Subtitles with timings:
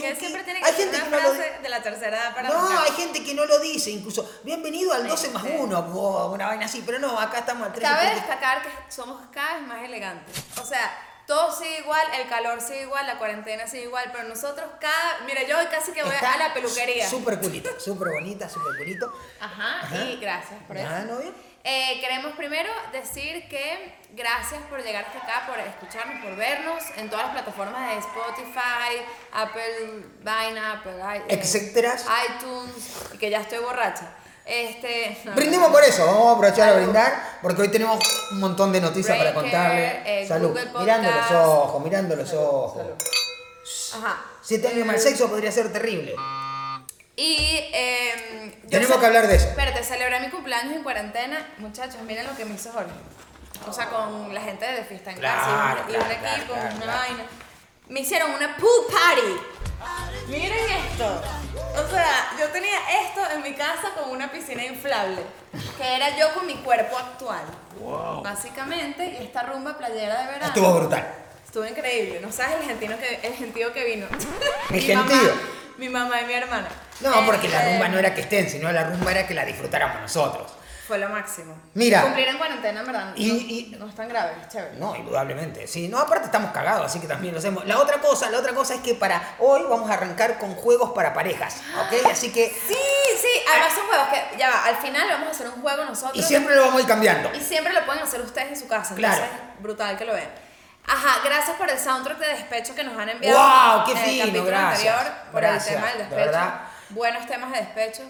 [0.00, 0.20] se dice 13, Porque Chucky.
[0.26, 2.48] siempre tiene que Hay ser gente una que no frase de la tercera edad para
[2.48, 4.40] No, hay gente que no lo dice, incluso.
[4.44, 5.48] Bienvenido al 12 más Sí.
[5.58, 7.92] 1, o una vaina así, pero no, acá estamos al 13.
[7.92, 10.36] Cabe destacar que somos cada vez más elegantes.
[10.60, 10.90] O sea,
[11.26, 15.20] todo sigue igual, el calor sigue igual, la cuarentena sigue igual, pero nosotros cada...
[15.26, 17.08] Mira, yo hoy casi que voy Está a la peluquería.
[17.08, 19.12] Súper culita, súper bonita, súper culito.
[19.40, 19.96] Ajá, Ajá.
[20.04, 20.88] y gracias por eso.
[20.88, 21.30] Nada, novia.
[21.62, 27.10] Eh, queremos primero decir que gracias por llegar hasta acá, por escucharnos, por vernos en
[27.10, 31.94] todas las plataformas de Spotify, Apple, Vaina, Apple, eh, Etcétera.
[32.28, 34.14] iTunes, y que ya estoy borracha.
[34.46, 38.00] Este, no, Brindemos por eso, vamos a aprovechar a brindar, porque hoy tenemos
[38.32, 40.22] un montón de noticias para Breaker, contarle.
[40.22, 40.78] eh, Salud, Podcast.
[40.80, 42.82] mirando los ojos, mirando los Salud, ojos.
[43.92, 44.04] salud.
[44.06, 44.24] Ajá.
[44.42, 46.14] Siete años mal sexo podría ser terrible.
[47.20, 47.36] Y
[47.74, 49.48] eh, yo Tenemos que hablar de eso.
[49.48, 51.46] Espérate, celebré mi cumpleaños en cuarentena.
[51.58, 52.90] Muchachos, miren lo que me hizo Jorge.
[53.68, 56.36] O sea, con la gente de Fiesta en Claro, Casa y un, y un claro,
[56.36, 56.98] equipo, claro, una claro.
[56.98, 57.24] vaina.
[57.88, 60.28] Me hicieron una pool party.
[60.28, 61.22] Miren esto.
[61.76, 65.20] O sea, yo tenía esto en mi casa con una piscina inflable.
[65.76, 67.44] Que era yo con mi cuerpo actual.
[68.22, 70.46] Básicamente, y esta rumba playera de verano.
[70.46, 71.14] Estuvo brutal.
[71.44, 74.06] Estuvo increíble, no sabes el gentío que, el gentío que vino.
[74.70, 75.34] ¿El Mi mamá- gentío?
[75.76, 76.68] mi mamá y mi hermana.
[77.00, 80.00] No, porque la rumba no era que estén, sino la rumba era que la disfrutáramos
[80.00, 80.52] nosotros.
[80.86, 81.56] Fue lo máximo.
[81.74, 82.02] Mira.
[82.02, 83.12] Cumplir en cuarentena, en verdad.
[83.14, 84.76] Y- no, y- no es tan grave, es chévere.
[84.76, 85.68] No, indudablemente.
[85.68, 87.64] Sí, no, aparte estamos cagados, así que también lo hacemos.
[87.64, 90.90] La otra cosa, la otra cosa es que para hoy vamos a arrancar con juegos
[90.90, 92.06] para parejas, ¿ok?
[92.10, 95.46] Así que Sí, sí, además son juegos que, ya va, al final vamos a hacer
[95.46, 96.16] un juego nosotros.
[96.16, 97.30] y siempre lo vamos a ir cambiando.
[97.34, 98.96] Y siempre lo pueden hacer ustedes en su casa.
[98.96, 99.22] Claro.
[99.22, 100.30] Entonces, brutal que lo vean.
[100.88, 103.38] Ajá, gracias por el soundtrack de despecho que nos han enviado.
[103.38, 103.84] ¡Guau!
[103.84, 104.24] ¡Qué en el fino!
[104.24, 104.96] capítulo Gracias.
[104.96, 106.26] anterior por Gracias, el tema del de despecho.
[106.26, 106.60] verdad.
[106.90, 108.02] Buenos temas de despecho.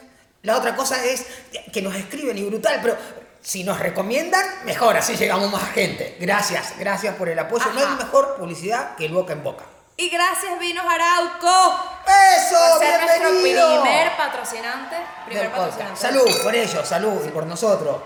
[0.42, 1.26] La otra cosa es
[1.72, 2.96] que nos escriben y brutal, pero
[3.42, 6.16] si nos recomiendan, mejor, así llegamos más gente.
[6.18, 7.66] Gracias, gracias por el apoyo.
[7.72, 9.64] No hay mejor publicidad que el boca en boca.
[9.96, 11.78] Y gracias, Vinos Arauco.
[12.06, 12.56] ¡Eso!
[12.78, 13.82] Por ser nuestro ¡Bienvenido!
[13.82, 14.96] primer patrocinante.
[15.26, 16.00] Primer Del patrocinante.
[16.00, 17.96] Salud por ellos, salud y por nosotros.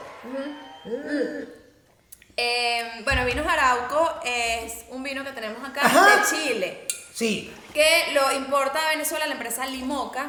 [2.36, 6.16] Eh, bueno, Vinos Arauco es un vino que tenemos acá Ajá.
[6.16, 10.26] de Chile, Sí, que lo importa a Venezuela la empresa Limoca.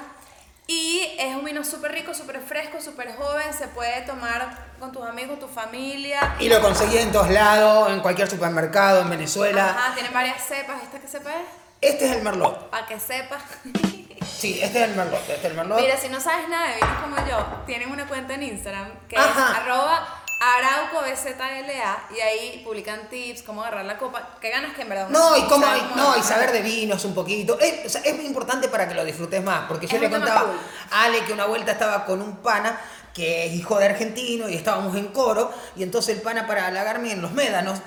[0.67, 3.53] Y es un vino súper rico, súper fresco, súper joven.
[3.53, 6.35] Se puede tomar con tus amigos, tu familia.
[6.39, 9.69] y lo conseguí en todos lados, en cualquier supermercado, en Venezuela.
[9.69, 10.81] Ajá, tiene varias cepas.
[10.81, 11.45] ¿Esta qué cepa es?
[11.81, 12.69] Este es el Merlot.
[12.69, 13.41] Para que sepas.
[14.25, 15.19] Sí, este es el Merlot.
[15.21, 15.79] Este es el Merlot.
[15.79, 19.17] Mira, si no sabes nada de vinos como yo, tienen una cuenta en Instagram que
[19.17, 19.29] Ajá.
[19.51, 24.29] es arroba araucobzla y ahí publican tips, cómo agarrar la copa.
[24.39, 26.61] ¿Qué ganas que en verdad No, y cómo, sabe y- cómo no, y saber de
[26.61, 27.59] vinos un poquito.
[27.59, 29.65] Es, o sea, es muy importante para que lo disfrutes más.
[29.67, 30.59] Porque yo Es le contaba cool.
[30.91, 32.79] a Ale que una vuelta estaba con un pana
[33.13, 35.51] que es hijo de argentino y estábamos en coro.
[35.75, 37.79] Y entonces el pana para halagarme en los médanos,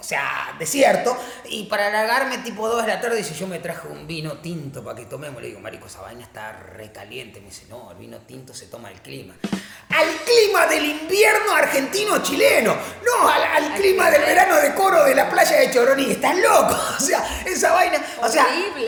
[0.00, 1.16] o sea, desierto.
[1.44, 4.82] Y para halagarme tipo 2 de la tarde dice, yo me traje un vino tinto
[4.82, 5.40] para que tomemos.
[5.42, 7.40] Le digo, marico, esa vaina está recaliente.
[7.40, 9.34] Me dice, no, el vino tinto se toma al clima.
[9.90, 12.74] Al clima del invierno argentino-chileno.
[13.04, 15.70] No, al, al Al clima clima del de- verano de coro de la playa de
[15.70, 16.10] Choroní.
[16.12, 16.76] ¿Estás loco?
[16.96, 18.00] O sea, esa vaina.
[18.22, 18.46] O sea,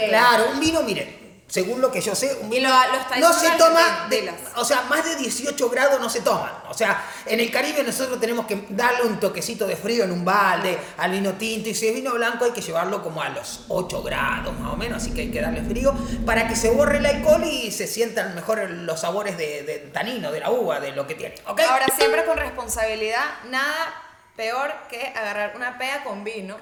[0.09, 1.22] claro, un vino, mire,
[1.53, 5.05] según lo que yo sé, un lo- lo no se toma, de- o sea, más
[5.05, 6.51] de 18 grados no se toman.
[6.71, 10.25] O sea, en el Caribe nosotros tenemos que darle un toquecito de frío en un
[10.25, 13.67] balde al vino tinto y si es vino blanco hay que llevarlo como a los
[13.69, 16.97] 8 grados más o menos, así que hay que darle frío para que se borre
[16.97, 20.93] el alcohol y se sientan mejor los sabores de, de tanino, de la uva, de
[20.93, 21.35] lo que tiene.
[21.47, 21.61] ¿ok?
[21.69, 23.93] Ahora, siempre con responsabilidad, nada
[24.37, 26.57] peor que agarrar una pea con vino.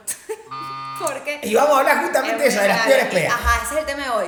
[1.01, 1.39] Porque.
[1.45, 3.33] Y vamos a hablar justamente de eso, de las peores peas.
[3.33, 4.27] Ajá, ese es el tema de hoy.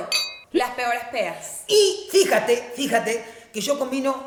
[0.53, 1.61] Las peores peas.
[1.67, 3.23] Y fíjate, fíjate
[3.53, 4.25] que yo con vino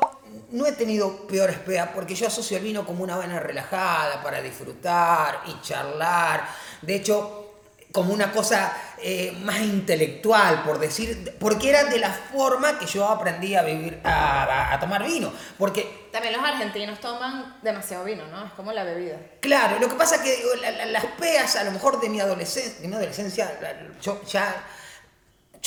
[0.51, 4.41] no he tenido peores peas porque yo asocio el vino como una vaina relajada para
[4.41, 6.47] disfrutar y charlar.
[6.81, 7.43] De hecho,
[7.91, 8.71] como una cosa
[9.01, 13.99] eh, más intelectual, por decir, porque era de la forma que yo aprendí a vivir,
[14.03, 15.31] a, a- a tomar vino.
[15.57, 18.45] Porque También los argentinos toman demasiado vino, ¿no?
[18.45, 19.17] Es como la bebida.
[19.39, 22.19] Claro, lo que pasa es que la- la- las peas, a lo mejor de mi
[22.19, 24.63] adolescencia, de mi adolescencia, la- yo ya,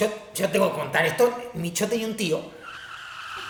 [0.00, 2.40] yo, yo tengo que contar esto, mi, yo tenía un tío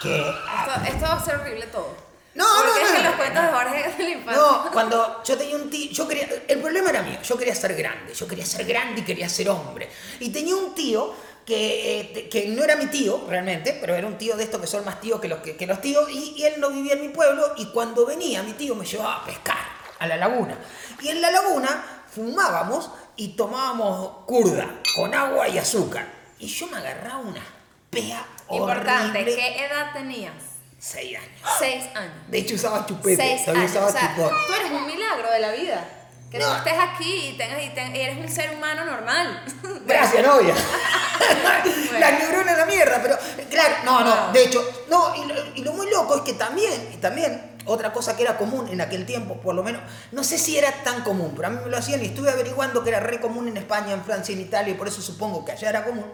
[0.02, 0.18] que...
[0.18, 1.94] Esto, esto va a ser horrible todo.
[2.34, 3.48] No, no, Porque no, es que no, los no, cuentos no.
[3.48, 4.42] de Jorge de la infancia.
[4.42, 7.74] No, cuando yo tenía un tío, yo quería, el problema era mío, yo quería ser
[7.74, 9.90] grande, yo quería ser grande y quería ser hombre.
[10.18, 11.14] Y tenía un tío
[11.44, 14.66] que, eh, que no era mi tío realmente, pero era un tío de estos que
[14.66, 17.02] son más tíos que los, que, que los tíos, y, y él no vivía en
[17.02, 19.58] mi pueblo, y cuando venía mi tío me llevaba a pescar
[19.98, 20.56] a la laguna.
[21.00, 26.19] Y en la laguna fumábamos y tomábamos curda con agua y azúcar.
[26.40, 27.42] Y yo me agarraba una
[27.90, 29.36] pea Importante, horrible.
[29.36, 30.32] ¿qué edad tenías?
[30.78, 31.40] Seis años.
[31.58, 32.14] Seis años.
[32.28, 33.70] De hecho usaba chupete, Seis años.
[33.70, 34.30] usaba O sea, chupón.
[34.46, 35.84] tú eres un milagro de la vida.
[36.30, 36.46] Que No.
[36.48, 39.44] tú estés aquí y, tengas, y, ten- y eres un ser humano normal.
[39.86, 40.54] Gracias, novia.
[41.98, 43.18] La neurona es la mierda, pero
[43.50, 44.32] claro, no, no, Wow.
[44.32, 47.92] de hecho, no, y lo, y lo muy loco es que también, y también, otra
[47.92, 49.82] cosa que era común en aquel tiempo, por lo menos,
[50.12, 52.82] no sé si era tan común, pero a mí me lo hacían y estuve averiguando
[52.82, 55.52] que era re común en España, en Francia, en Italia, y por eso supongo que
[55.52, 56.06] allá era común,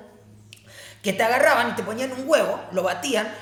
[1.06, 3.32] que te agarraban y te ponían un huevo, lo batían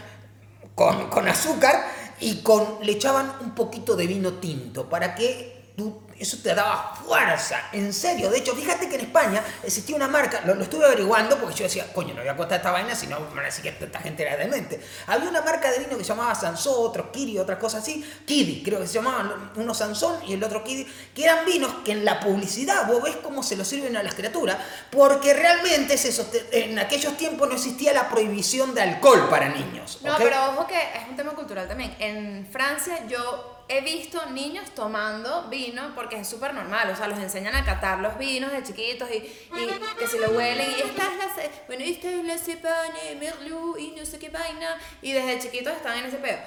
[0.75, 1.87] con, con azúcar
[2.21, 6.95] y con, le echaban un poquito de vino tinto para que tú, eso te daba
[7.05, 8.31] fuerza, en serio.
[8.31, 11.65] De hecho, fíjate que en España existía una marca, lo, lo estuve averiguando porque yo
[11.65, 13.85] decía, coño, no voy a contar esta vaina, si no me van a decir que
[13.85, 14.81] esta gente era demente.
[15.09, 18.63] Había una marca de vino que se llamaba Sansó, otro Kiri, otras cosas así, Kidi,
[18.63, 22.05] creo que se llamaban, uno Sansón y el otro Kidi, que eran vinos que en
[22.05, 24.57] la publicidad vos ves cómo se los sirven a las criaturas,
[24.91, 29.99] porque realmente te- en aquellos tiempos no existía la prohibición de alcohol para niños.
[30.03, 31.97] No, pero ojo que es un tema cultural también.
[31.99, 36.91] En Francia yo he visto niños tomando vino porque es súper normal.
[36.91, 39.67] O sea, los enseñan a catar los vinos de chiquitos y, y
[39.99, 40.71] que si lo huelen.
[40.71, 41.51] Y esta es la.
[41.67, 44.79] Bueno, esta es la cepane, merlot y no sé qué vaina.
[45.03, 46.39] Y desde chiquitos están en ese pedo.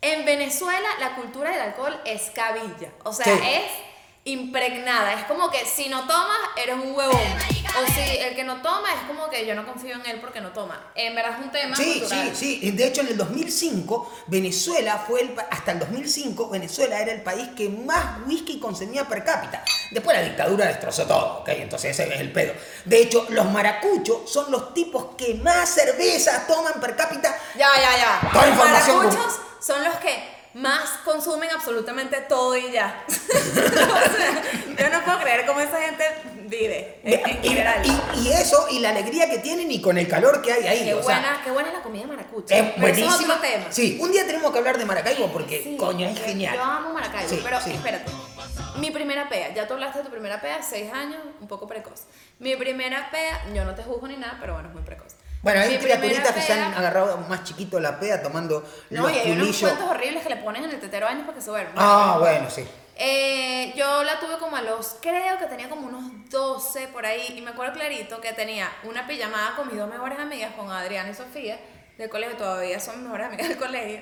[0.00, 2.90] En Venezuela la cultura del alcohol es cabilla.
[3.04, 3.40] O sea, Sí.
[3.42, 3.70] es
[4.24, 5.12] impregnada.
[5.14, 7.20] Es como que si no tomas, eres un huevón.
[7.76, 10.40] O si el que no toma es como que yo no confío en él porque
[10.40, 10.80] no toma.
[10.94, 12.30] En verdad es un tema Sí, cultural.
[12.34, 12.70] sí, sí.
[12.70, 15.34] De hecho, en el 2005, Venezuela fue el.
[15.50, 19.62] Hasta el 2005, Venezuela era el país que más whisky consumía per cápita.
[19.90, 21.48] Después la dictadura destrozó todo, ¿ok?
[21.50, 22.54] Entonces ese es el pedo.
[22.84, 27.36] De hecho, los maracuchos son los tipos que más cerveza toman per cápita.
[27.56, 28.30] Ya, ya, ya.
[28.32, 33.04] Toda Los información maracuchos son los que más consumen absolutamente todo y ya.
[33.08, 34.42] o sea,
[34.78, 36.04] yo no puedo creer cómo esa gente
[36.46, 37.82] vive en, en Y, general.
[37.84, 40.84] y- y eso, y la alegría que tienen y con el calor que hay ahí.
[40.84, 42.54] qué, o sea, buena, qué buena es la comida maracucha.
[42.56, 43.14] es Pero buenísima.
[43.14, 43.64] es otro tema.
[43.70, 46.54] Sí, un día tenemos que hablar de Maracaibo porque, Sí, coño, es genial.
[46.54, 47.70] Yo amo Maracaibo, Sí, pero sí.
[47.72, 48.10] espérate.
[48.76, 52.02] Mi primera pea, ya tú hablaste de tu primera pea, seis años, un poco precoz.
[52.38, 55.13] Mi primera pea, yo no te juzgo ni nada, pero bueno, es muy precoz.
[55.44, 59.12] Bueno, hay Mi criaturitas que se han agarrado más chiquito la pea tomando No, los
[59.12, 61.50] y hay unos cuentos horribles que le ponen en el tetero años para que se
[61.50, 61.72] duerma.
[61.76, 62.66] Ah, bueno, sí.
[62.96, 67.34] Eh, yo la tuve como a los, creo que tenía como unos 12 por ahí,
[67.36, 71.10] y me acuerdo clarito que tenía una pijamada con mis dos mejores amigas, con Adriana
[71.10, 71.58] y Sofía,
[71.98, 74.00] del colegio, todavía son mejores amigas del colegio,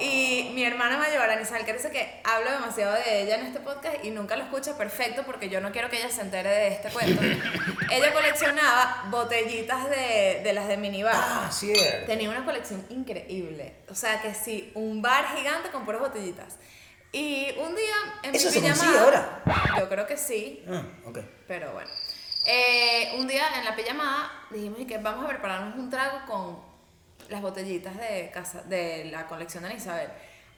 [0.00, 4.04] y mi hermana mayor, Anisal, que dice que hablo demasiado de ella en este podcast
[4.04, 6.88] y nunca lo escucha perfecto porque yo no quiero que ella se entere de este
[6.90, 7.22] cuento.
[7.92, 11.14] ella coleccionaba botellitas de, de las de minibar.
[11.16, 12.06] Ah, cierto.
[12.06, 13.76] Tenía una colección increíble.
[13.88, 16.56] O sea, que sí, un bar gigante con puras botellitas.
[17.12, 17.94] Y un día
[18.24, 19.00] en ¿Eso mi se pijamada.
[19.04, 19.42] ahora?
[19.78, 21.20] Yo creo que sí, Ah, ok.
[21.46, 21.88] pero bueno.
[22.46, 26.67] Eh, un día en la pijamada dijimos "¿Y que vamos a prepararnos un trago con
[27.28, 30.08] las botellitas de casa de la colección de Isabel.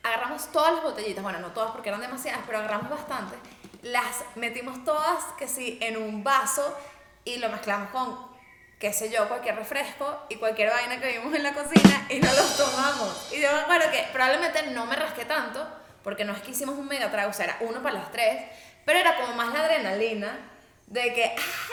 [0.02, 3.38] Agarramos todas las botellitas, bueno, no todas porque eran demasiadas, pero agarramos bastantes.
[3.82, 6.76] Las metimos todas, que sí, en un vaso
[7.24, 8.30] y lo mezclamos con,
[8.78, 12.34] qué sé yo, cualquier refresco y cualquier vaina que vimos en la cocina y nos
[12.34, 13.32] los tomamos.
[13.32, 15.66] Y yo me acuerdo que probablemente no me rasqué tanto,
[16.02, 18.42] porque no es que hicimos un mega trago, o sea, era uno para las tres,
[18.84, 20.49] pero era como más la adrenalina
[20.90, 21.22] de que,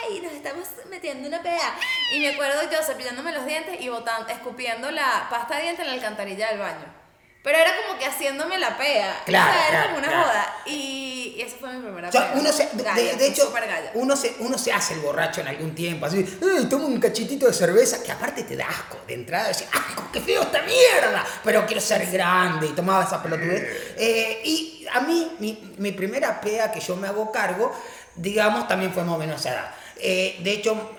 [0.04, 1.74] ay, nos estamos metiendo una pea.
[2.12, 5.88] Y me acuerdo yo cepillándome los dientes y botando, escupiendo la pasta de dientes en
[5.88, 6.94] la alcantarilla del baño.
[7.42, 9.22] Pero era como que haciéndome la pea.
[9.24, 10.24] Claro, O sea, era claro, como una claro.
[10.24, 10.56] joda.
[10.66, 12.40] Y, y esa fue mi primera O sea, pea.
[12.40, 13.54] uno se, de, Galla, de fui hecho,
[13.94, 16.24] uno se, uno se hace el borracho en algún tiempo, así,
[16.56, 18.02] ¡ay, toma un cachitito de cerveza!
[18.02, 21.24] Que aparte te da asco, de entrada decís, ¡asco, qué feo esta mierda!
[21.44, 23.94] Pero quiero ser grande y tomaba esa pelotudez.
[23.96, 27.72] Eh, y a mí, mi, mi primera pea que yo me hago cargo,
[28.18, 29.70] digamos, también fue más o menos a esa edad.
[30.00, 30.90] Eh, de hecho,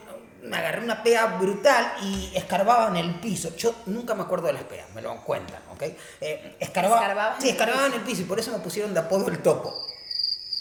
[0.44, 3.56] me agarré una pea brutal y escarbaba en el piso.
[3.58, 5.84] Yo nunca me acuerdo de las peas, me lo cuentan, ¿ok?
[6.22, 9.28] Eh, escarbaba, Escarbabas sí, escarbaba en el piso y por eso me pusieron de apodo
[9.30, 9.74] el topo.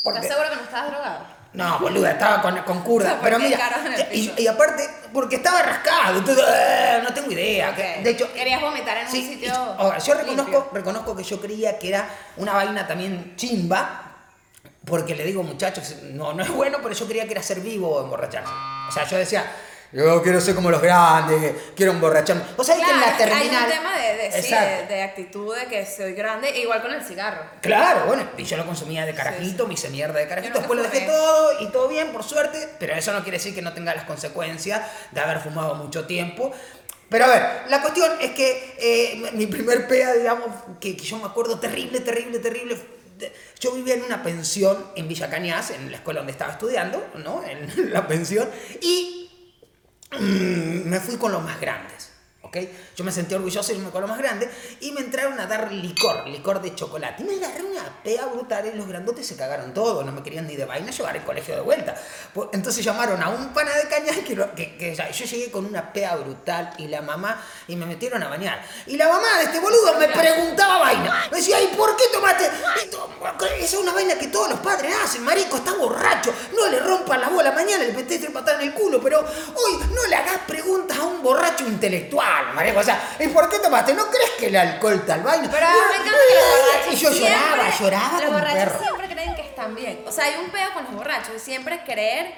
[0.02, 1.38] Porque- ¿Estás seguro que no estabas drogado?
[1.54, 3.06] no, boluda, estaba con, con curda.
[3.08, 7.12] O sea, pero ¿por qué mira, y, y aparte, porque estaba rascado, entonces, eh, no
[7.14, 7.70] tengo idea.
[7.70, 8.02] Ok.
[8.04, 9.54] De hecho, Querías vomitar en sí, un y- sitio.
[9.54, 10.68] ahora, yo reconozco, limpio.
[10.72, 14.07] reconozco que yo creía que era una vaina también chimba,
[14.84, 17.88] porque le digo, muchachos, no, no es bueno, pero yo creía que era ser vivo
[17.96, 18.50] o emborracharse.
[18.88, 19.44] O sea, yo decía,
[19.92, 22.42] yo quiero ser como los grandes, quiero emborracharme.
[22.56, 23.40] O sea, que en Claro, la terminal.
[23.42, 24.88] hay un tema de, de, sí, Exacto.
[24.88, 27.42] de, de actitud, de que soy grande, e igual con el cigarro.
[27.60, 30.88] Claro, bueno, y yo lo consumía de carajito, me hice mierda de carajito, después lo
[30.88, 33.94] dejé todo y todo bien, por suerte, pero eso no quiere decir que no tenga
[33.94, 36.52] las consecuencias de haber fumado mucho tiempo.
[37.10, 41.16] Pero a ver, la cuestión es que eh, mi primer pea, digamos, que, que yo
[41.16, 42.97] me acuerdo terrible, terrible, terrible.
[43.60, 47.42] Yo vivía en una pensión en Villa Cañas, en la escuela donde estaba estudiando, ¿no?
[47.44, 48.48] En la pensión,
[48.80, 49.30] y
[50.12, 52.12] mm, me fui con los más grandes,
[52.48, 52.56] ¿ok?
[52.96, 54.50] Yo me sentí orgulloso y me con lo más grande
[54.80, 57.22] y me entraron a dar licor, licor de chocolate.
[57.22, 60.46] Y me agarré una pea brutal y los grandotes se cagaron todo, no me querían
[60.46, 61.94] ni de vaina llevar al colegio de vuelta.
[62.34, 66.16] Pues, entonces llamaron a un pana de caña que, que- yo llegué con una pea
[66.16, 68.62] brutal y la mamá y me metieron a bañar.
[68.86, 71.28] Y la mamá de este boludo me preguntaba vaina.
[71.30, 72.44] Me decía, ¿y por qué tomaste?
[73.58, 76.32] Esa es una vaina que todos los padres hacen, marico, está borracho.
[76.54, 79.78] No le rompan la bola mañana, le metés tres patadas en el culo, pero hoy
[79.94, 82.80] no le hagas preguntas a un borracho intelectual, marico.
[82.80, 83.94] O sea, ¿y por qué tomaste?
[83.94, 85.48] ¿No crees que el alcohol tal vaina?
[85.50, 88.78] Pero me encanta que los borrachos Y yo lloraba, siempre- lloraba Los borrachos perro.
[88.80, 90.04] siempre creen que están bien.
[90.06, 91.34] O sea, hay un peo con los borrachos.
[91.36, 92.32] y Siempre creer,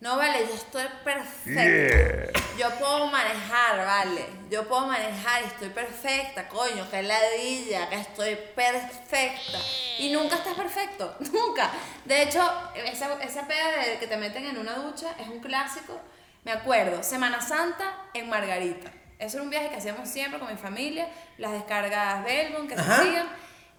[0.00, 2.40] no vale, yo estoy perfecta.
[2.58, 4.26] Yo puedo manejar, vale.
[4.50, 9.58] Yo puedo manejar y estoy perfecta, coño, que ladilla, que estoy perfecta.
[9.98, 11.70] Y nunca estás perfecto, nunca.
[12.04, 12.40] De hecho,
[12.76, 16.00] esa, esa peda de que te meten en una ducha es un clásico.
[16.44, 18.90] Me acuerdo, Semana Santa en Margarita.
[19.24, 22.80] Eso era un viaje que hacíamos siempre con mi familia, las descargas Belbon que se
[22.80, 22.96] Ajá.
[23.00, 23.28] hacían.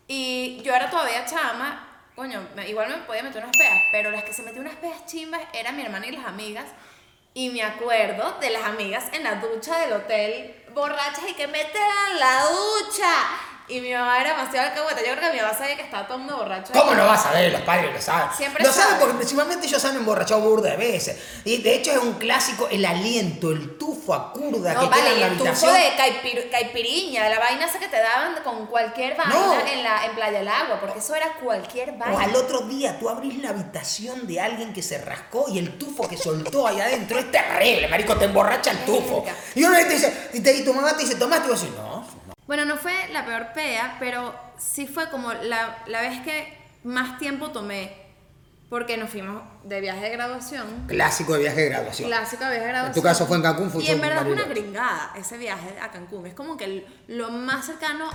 [0.07, 4.23] Y yo era todavía chama, coño, me- igual me podía meter unas peas, pero las
[4.23, 6.65] que se metían unas peas chimbas eran mi hermana y las amigas.
[7.33, 11.81] Y me acuerdo de las amigas en la ducha del hotel, borrachas y que meten
[12.11, 13.11] en la ducha.
[13.67, 14.99] Y mi mamá era demasiado alcahueta.
[15.01, 16.71] Yo creo que mi mamá sabía que estaba todo mundo borracho.
[16.73, 17.51] ¿Cómo no vas a ver?
[17.51, 18.27] Los padres lo saben.
[18.37, 21.17] Siempre lo saben porque principalmente ellos han emborrachado burda de veces.
[21.43, 25.13] Y de hecho es un clásico el aliento, el tufo a curda No, que vale,
[25.13, 25.73] en la el tufo habitación.
[25.73, 29.53] de caipir- caipiriña, la vaina esa que te daban con cualquier vaina No.
[29.67, 32.23] en, la, en Playa del Agua, porque eso era cualquier O vaina.
[32.23, 36.07] al otro día tú abrís la habitación de alguien que se rascó y el tufo
[36.07, 39.25] que soltó ahí adentro es terrible, marico, te emborracha el tufo.
[39.55, 41.75] Y uno te dice, y, te, y tu mamá te dice, tomaste y vos decís,
[41.75, 41.84] no.
[42.47, 47.17] Bueno, no fue la peor pea, pero sí fue como la, la vez que más
[47.17, 47.91] tiempo tomé,
[48.69, 50.85] porque nos fuimos de viaje de graduación.
[50.87, 52.07] Clásico de viaje de graduación.
[52.09, 52.93] Clásica viaje de graduación.
[53.03, 55.75] tu caso fue en Cancún, fue Y en en verdad es una gringada ese viaje
[55.81, 56.27] a Cancún.
[56.27, 58.09] Es como que lo más cercano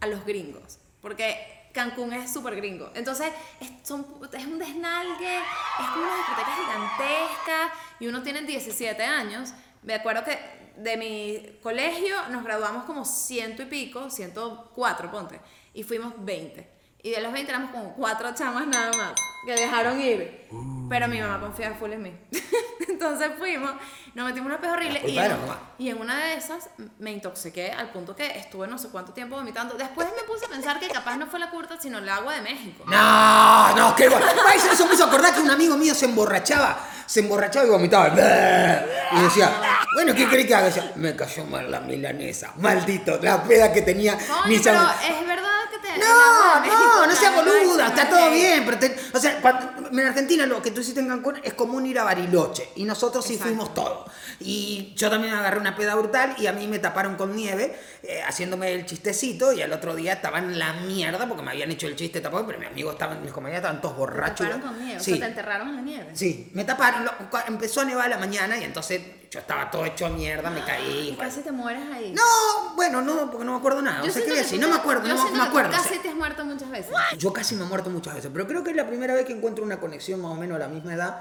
[0.00, 0.78] a los gringos.
[1.00, 2.90] Porque Cancún es súper gringo.
[2.94, 9.02] Entonces es, son- es un desnalgue, es como una discoteca gigantesca y uno tiene 17
[9.04, 9.52] años.
[9.82, 10.38] Me acuerdo que
[10.76, 15.40] de mi colegio nos graduamos como ciento y pico, 104, ponte,
[15.72, 16.73] y fuimos 20.
[17.04, 19.12] Y de los 20 éramos como cuatro chamas nada más
[19.44, 20.48] que dejaron ir.
[20.88, 22.14] Pero mi mamá confía full en mí.
[22.88, 23.72] Entonces fuimos,
[24.14, 25.36] nos metimos una pez horrible y en,
[25.76, 29.36] y en una de esas me intoxiqué al punto que estuve no sé cuánto tiempo
[29.36, 29.74] vomitando.
[29.74, 32.40] Después me puse a pensar que capaz no fue la curta, sino el agua de
[32.40, 32.84] México.
[32.86, 34.24] No, no, qué bueno.
[34.54, 38.08] Eso, me hizo acordar que un amigo mío se emborrachaba, se emborrachaba y vomitaba.
[38.08, 39.52] Y decía,
[39.94, 40.66] bueno, ¿qué crees que haga?
[40.66, 42.54] Decía, me cayó mal la milanesa.
[42.56, 44.16] Maldito, la peda que tenía.
[44.16, 45.33] Coño, pero es verdad
[45.98, 48.64] No, no, no sea boluda, está todo bien.
[48.64, 49.40] Pero te- o sea,
[49.90, 52.68] en Argentina lo que tú hiciste en Cancún es común ir a Bariloche.
[52.76, 53.54] Y nosotros sí Exacto.
[53.54, 54.10] fuimos todos.
[54.40, 58.20] Y yo también agarré una peda brutal y a mí me taparon con nieve, eh,
[58.26, 59.52] haciéndome el chistecito.
[59.52, 62.46] Y al otro día estaba en la mierda porque me habían hecho el chiste tapado,
[62.46, 64.46] pero mis amigos estaban, mis compañeros estaban todos borrachos.
[64.48, 65.10] taparon con nieve, o Sí.
[65.12, 66.10] sea, te enterraron en la nieve.
[66.14, 67.12] Sí, me taparon, lo-
[67.46, 69.00] empezó a nevar a la mañana y entonces
[69.34, 71.08] yo estaba todo hecho mierda, me caí.
[71.12, 72.12] Y casi te mueres ahí.
[72.12, 74.00] No, bueno, no, porque no me acuerdo nada.
[74.04, 75.70] Yo o sea, que decir, no me acuerdo, yo no, me que acuerdo.
[75.70, 76.02] o Casi sea.
[76.02, 76.92] te has muerto muchas veces.
[77.18, 79.32] Yo casi me he muerto muchas veces, pero creo que es la primera vez que
[79.32, 81.20] encuentro una conexión más o menos a la misma edad,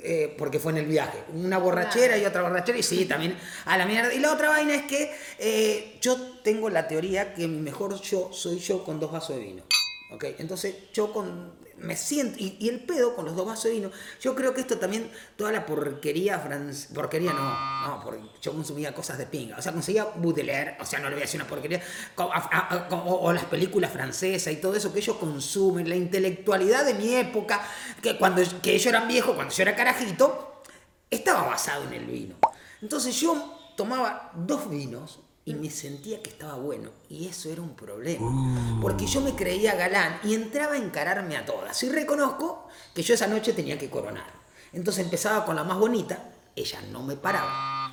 [0.00, 1.24] eh, porque fue en el viaje.
[1.34, 2.22] Una borrachera Claro.
[2.22, 4.14] y otra borrachera, y sí, también a la mierda.
[4.14, 8.30] Y la otra vaina es que eh, yo tengo la teoría que mi mejor yo
[8.32, 9.64] soy yo con dos vasos de vino.
[10.12, 10.24] ¿ok?
[10.38, 14.34] Entonces yo con me siento, y, el pedo con los dos vasos de vino, yo
[14.34, 19.18] creo que esto también, toda la porquería francesa, porquería no, no, porque yo consumía cosas
[19.18, 21.80] de pinga, o sea, conseguía Baudelaire, o sea, no le voy a decir una porquería,
[22.16, 27.14] o, o las películas francesas y todo eso que ellos consumen, la intelectualidad de mi
[27.14, 27.66] época,
[28.02, 30.62] que cuando que ellos eran viejos, cuando yo era carajito,
[31.10, 32.36] estaba basado en el vino.
[32.82, 36.90] Entonces yo tomaba dos vinos y me sentía que estaba bueno.
[37.08, 38.78] Y eso era un problema.
[38.82, 41.82] Porque yo me creía galán y entraba a encararme a todas.
[41.82, 44.30] Y reconozco que yo esa noche tenía que coronar.
[44.74, 46.22] Entonces empezaba con la más bonita,
[46.54, 47.90] ella no me paraba.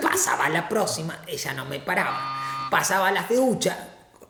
[0.00, 2.68] Pasaba a la próxima, ella no me paraba.
[2.70, 3.76] Pasaba a la feucha,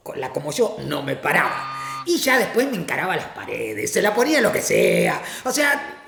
[0.03, 1.79] con la como yo, no me paraba.
[2.07, 5.23] Y ya después me encaraba a las paredes, se la ponía lo que sea.
[5.45, 6.01] O sea,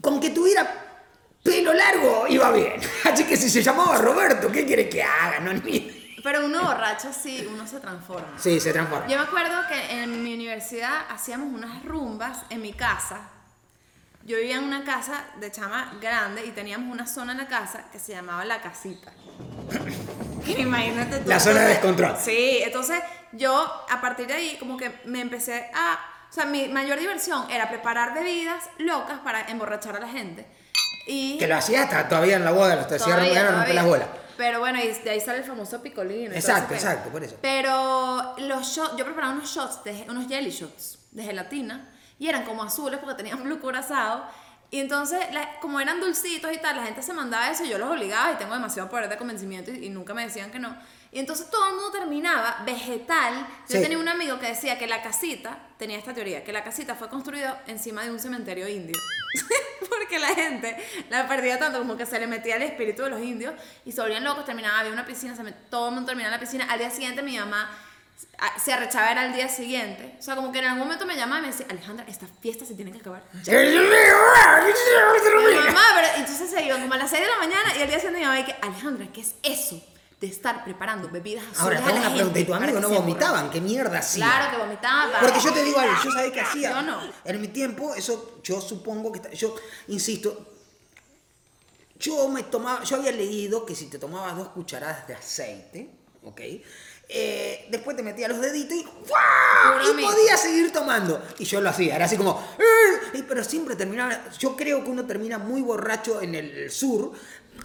[0.00, 0.86] con que tuviera
[1.42, 2.80] pelo largo iba bien.
[3.04, 5.40] Así que si se llamaba Roberto, ¿qué quiere que haga?
[5.40, 5.97] No, ni...
[6.22, 8.38] Pero uno borracho sí, uno se transforma.
[8.38, 9.06] Sí, se transforma.
[9.06, 13.20] Yo me acuerdo que en mi universidad hacíamos unas rumbas en mi casa.
[14.24, 17.84] Yo vivía en una casa de chama grande y teníamos una zona en la casa
[17.90, 19.12] que se llamaba la casita.
[20.46, 21.28] Imagínate tú.
[21.28, 22.16] La zona de descontrol.
[22.22, 23.00] Sí, entonces
[23.32, 25.98] yo a partir de ahí como que me empecé a...
[26.30, 30.46] O sea, mi mayor diversión era preparar bebidas locas para emborrachar a la gente.
[31.06, 33.74] Y Que lo hacía hasta todavía en la boda, lo romper, romper todavía.
[33.74, 34.08] las bolas.
[34.38, 37.36] Pero bueno, y de ahí sale el famoso todo Exacto, exacto, por eso.
[37.42, 42.44] Pero los shots, yo preparaba unos shots, de, unos jelly shots de gelatina y eran
[42.44, 44.24] como azules porque tenían blue curazao.
[44.70, 47.78] Y entonces, la- como eran dulcitos y tal, la gente se mandaba eso y yo
[47.78, 50.76] los obligaba y tengo demasiado poder de convencimiento y, y nunca me decían que no.
[51.10, 53.34] Y entonces todo el mundo terminaba vegetal.
[53.68, 53.82] Yo Sí.
[53.82, 57.08] tenía un amigo que decía que la casita, tenía esta teoría, que la casita fue
[57.08, 58.94] construida encima de un cementerio indio.
[59.88, 60.76] Porque la gente
[61.08, 63.54] la perdía tanto como que se le metía el espíritu de los indios
[63.86, 66.40] y se volvían locos, terminaba, había una piscina, se met- todo el mundo terminaba en
[66.40, 66.66] la piscina.
[66.70, 67.70] Al día siguiente mi mamá
[68.38, 70.16] a- se arrechaba era al día siguiente.
[70.18, 72.64] O sea, como que en algún momento me llamaba y me decía, Alejandra, esta fiesta
[72.66, 73.22] se tiene que acabar.
[75.64, 77.96] Mamá, pero entonces se iban como a las 6 de la mañana y al día
[77.98, 79.82] siguiente mi mamá y que, Alejandra, ¿qué es eso
[80.20, 82.38] de estar preparando bebidas azules Ahora, a la una pregunta.
[82.40, 83.50] ¿Y tu gente amigo para no vomitaban?
[83.50, 84.24] ¿Qué mierda hacía?
[84.24, 85.12] Claro que vomitaba.
[85.20, 86.70] Porque yo te digo algo, yo sabía que hacía.
[86.70, 87.00] Yo no.
[87.24, 89.18] En mi tiempo, eso yo supongo que.
[89.18, 89.54] está- Yo
[89.88, 90.54] insisto.
[92.00, 92.82] Yo me tomaba.
[92.84, 95.90] Yo había leído que si te tomabas dos cucharadas de aceite,
[96.24, 96.40] ¿ok?
[97.10, 99.98] Eh, después te metía los deditos y ¡guau!
[99.98, 101.22] Y podías seguir tomando.
[101.38, 102.38] Y yo lo hacía, era así como.
[102.58, 104.30] "Eh", y- Pero siempre terminaba.
[104.38, 107.12] Yo creo que uno termina muy borracho en el sur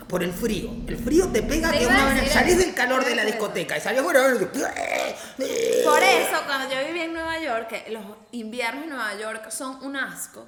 [0.07, 0.69] por el frío.
[0.87, 3.81] El frío te pega Te que una decir salís del calor de la discoteca y
[3.81, 4.21] salís fuera.
[4.23, 9.83] Por eso, cuando yo vivía en Nueva York, que los inviernos en Nueva York son
[9.83, 10.47] un asco.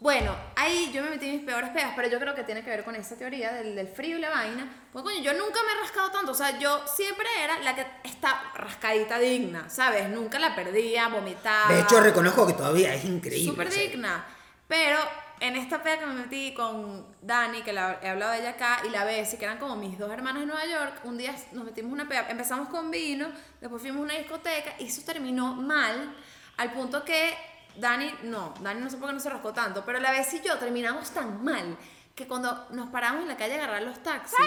[0.00, 2.84] Bueno, ahí yo me metí mis peores pegas, pero yo creo que tiene que ver
[2.84, 4.68] con esa teoría del, del frío y la vaina.
[4.92, 7.86] Pues coño, yo nunca me he rascado tanto, o sea, yo siempre era la que
[8.02, 10.08] está rascadita digna, ¿sabes?
[10.10, 11.72] Nunca la perdía, vomitaba.
[11.72, 13.50] De hecho, reconozco que todavía es increíble.
[13.50, 14.26] Súper digna.
[14.68, 14.98] Pero
[15.40, 18.80] en esta pega que me metí con Dani, que la, he hablado de ella acá,
[18.86, 21.64] y la Bessie, que eran como mis dos hermanas de Nueva York, un día nos
[21.64, 23.28] metimos una pega, empezamos con vino,
[23.60, 26.14] después fuimos a una discoteca, y eso terminó mal,
[26.56, 27.36] al punto que
[27.76, 30.46] Dani, no, Dani no sé por qué no se rascó tanto, pero la Bessie y
[30.46, 31.76] yo terminamos tan mal,
[32.14, 34.38] que cuando nos paramos en la calle a agarrar los taxis,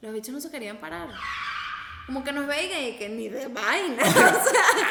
[0.00, 1.08] los bichos no se querían parar.
[2.08, 4.02] Como que nos veían y que ni de vaina.
[4.06, 4.32] o sea,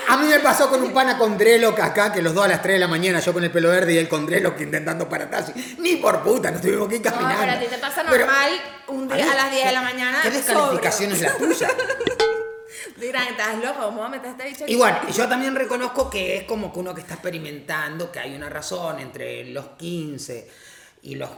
[0.09, 2.61] A mí me pasó con un pana con Drelock acá, que los dos a las
[2.61, 5.27] 3 de la mañana, yo con el pelo verde y él con Drelock intentando parar
[5.31, 5.51] taxi.
[5.79, 7.39] Ni por puta, nos tuvimos que ir No, caminando.
[7.39, 8.51] pero a ti te pasa Pero- normal
[8.89, 10.19] un día a las 10 de la mañana.
[10.21, 11.69] ¿Qué descalificación es la tuya?
[12.97, 14.73] Dirán, estás loco, ¿cómo vas a meter a este bicho aquí?
[14.73, 18.47] Igual, yo también reconozco que es como que uno que está experimentando, que hay una
[18.49, 20.47] razón entre los 15
[21.01, 21.29] y los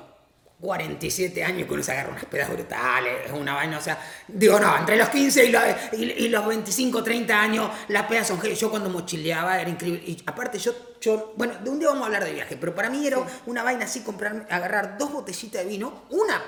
[0.59, 4.59] 47 años que uno se agarra unas pedas brutales, es una vaina, o sea, digo,
[4.59, 8.41] no, entre los 15 y los, y, y los 25, 30 años, las pedas son.
[8.41, 10.01] Yo cuando mochileaba era increíble.
[10.05, 12.89] Y aparte, yo, yo, bueno, de un día vamos a hablar de viaje, pero para
[12.89, 16.41] mí era una vaina así, comprar, agarrar dos botellitas de vino, una,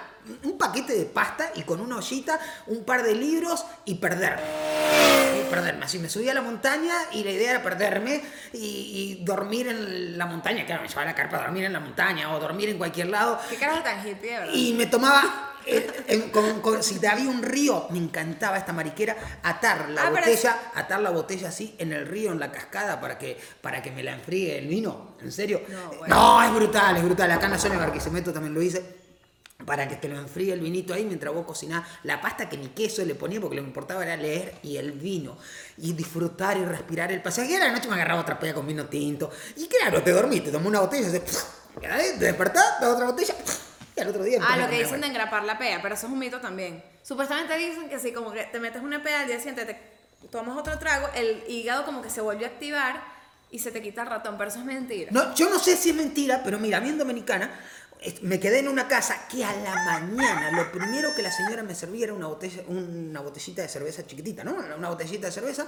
[0.43, 4.41] un paquete de pasta y con una ollita, un par de libros y perderme.
[5.39, 5.85] Y perderme.
[5.85, 8.21] Así me subí a la montaña y la idea era perderme
[8.53, 10.65] y, y dormir en la montaña.
[10.65, 13.39] Claro, me llevaba la carpa a dormir en la montaña o dormir en cualquier lado.
[13.49, 14.53] ¿Qué carajo tan hippie, verdad?
[14.53, 19.15] Y me tomaba, eh, en- con- con- si había un río, me encantaba esta mariquera,
[19.43, 23.00] atar la Ah, pero botella, atar la botella así en el río, en la cascada,
[23.00, 25.15] para que, para que me la enfríe el vino.
[25.21, 25.62] ¿En serio?
[25.69, 26.15] No, Eh, bueno.
[26.15, 27.32] No, es brutal, es brutal.
[27.32, 29.02] Acá en la zona de Barquisimeto también lo hice.
[29.65, 31.88] Para que te lo enfríe el vinito ahí mientras vos cocinás.
[32.02, 34.78] La pasta que ni queso le ponía porque lo que me importaba era leer y
[34.78, 35.38] el vino.
[35.78, 37.52] Y disfrutar y respirar el pasaje.
[37.52, 39.30] Y a la noche me agarraba otra pega con vino tinto.
[39.58, 41.12] Y claro, te dormís, te tomás una botella,
[41.80, 43.36] te despertás, te das otra botella.
[44.01, 46.19] Al otro día Ah, lo que dicen de engrapar la pea, pero eso es un
[46.19, 46.83] mito también.
[47.03, 49.79] Supuestamente dicen que si como que te metes una pea al día siguiente, te
[50.29, 53.01] tomas otro trago, el hígado como que se vuelve a activar
[53.49, 55.11] y se te quita el ratón, pero eso es mentira.
[55.11, 57.51] No, yo no sé si es mentira, pero mira, a mí en Dominicana
[58.23, 61.75] me quedé en una casa que a la mañana lo primero que la señora me
[61.75, 64.55] servía era una, botella, una botellita de cerveza chiquitita, ¿no?
[64.55, 65.67] Una botellita de cerveza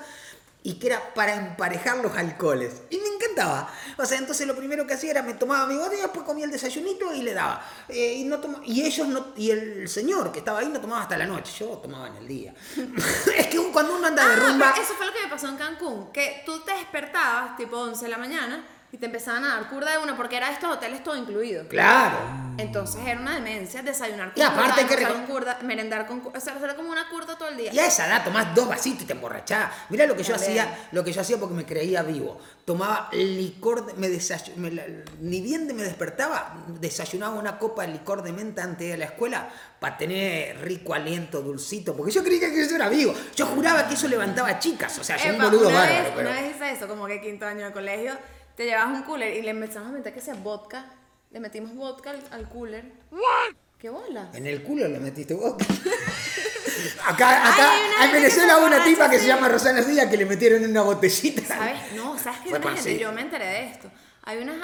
[0.64, 2.84] y que era para emparejar los alcoholes.
[2.90, 3.70] Y me encantaba.
[3.98, 6.52] O sea, entonces lo primero que hacía era me tomaba mi botella, después comía el
[6.52, 7.66] desayunito y le daba.
[7.90, 11.18] Eh, y, no y ellos no, y el señor que estaba ahí no tomaba hasta
[11.18, 12.54] la noche, yo tomaba en el día.
[13.38, 14.72] es que cuando uno anda de Ah, rumba...
[14.72, 18.10] eso fue lo que me pasó en Cancún, que tú te despertabas tipo 11 de
[18.10, 21.18] la mañana y te empezaban a dar curda de una porque era estos hoteles todo
[21.18, 21.68] incluido.
[21.68, 22.16] Claro.
[22.60, 26.42] Entonces era una demencia desayunar Y aparte hay que con curda, merendar con curda, o
[26.42, 27.74] sea, era como una curda todo el día.
[27.74, 29.72] Y a esa edad tomás dos vasitos y te emborrachás.
[29.90, 32.40] Mirá lo que yo hacía, lo que yo hacía porque me creía vivo.
[32.66, 34.10] Tomaba licor, me
[35.22, 38.94] ni bien de me despertaba, desayunaba una copa de licor de menta antes de ir
[38.94, 43.16] a la escuela para tener rico aliento, dulcito, porque yo creía que eso era vivo.
[43.36, 46.14] Yo juraba que eso levantaba chicas, o sea, yo un Epa, boludo una bárbaro, vez,
[46.16, 46.30] pero...
[46.30, 48.14] Una vez hice eso, como que quinto año de colegio,
[48.56, 50.86] te llevabas un cooler y le empezamos a meter que sea vodka,
[51.32, 52.86] le metimos vodka al, al cooler.
[53.80, 54.30] ¿Qué bola?
[54.34, 55.56] En el culo le metiste vos.
[57.08, 57.74] acá, acá,
[58.06, 59.28] en Venezuela hubo una tipa que se sí.
[59.28, 61.42] llama Rosana Díaz que le metieron en una botellita.
[61.46, 61.92] ¿Sabes?
[61.94, 62.50] No, ¿sabes qué?
[62.50, 63.00] Imagínate, conocido.
[63.00, 63.92] yo me enteré de esto.
[64.24, 64.56] Hay unas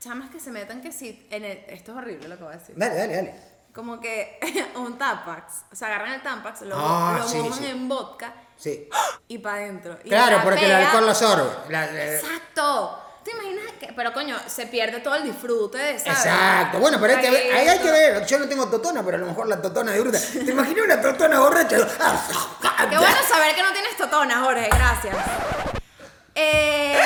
[0.00, 2.56] chamas que se meten que sí, en el, esto es horrible lo que voy a
[2.58, 2.74] decir.
[2.76, 3.34] Dale, dale, dale.
[3.72, 4.38] como que
[4.76, 5.64] un Tampax.
[5.72, 7.66] O sea, agarran el Tampax, lo, Ah, lo sí, mojan sí.
[7.70, 8.88] en vodka Sí.
[9.28, 9.98] y para adentro.
[10.04, 11.50] Y Claro, la porque el pea- alcohol lo absorbe.
[11.70, 13.00] La- la- Exacto.
[13.86, 13.92] ¿Te imaginas que.?
[13.94, 16.18] Pero coño, se pierde todo el disfrute de ¿sabes?
[16.18, 16.78] Exacto.
[16.78, 18.26] Bueno, pero hay que ver, ahí hay que ver.
[18.26, 20.18] Yo no tengo totona, pero a lo mejor la totona de bruta.
[20.20, 21.76] ¿Te imaginas una totona borracha?
[22.90, 25.16] Qué bueno saber que no tienes totona, Jorge, gracias.
[26.36, 26.98] Eh,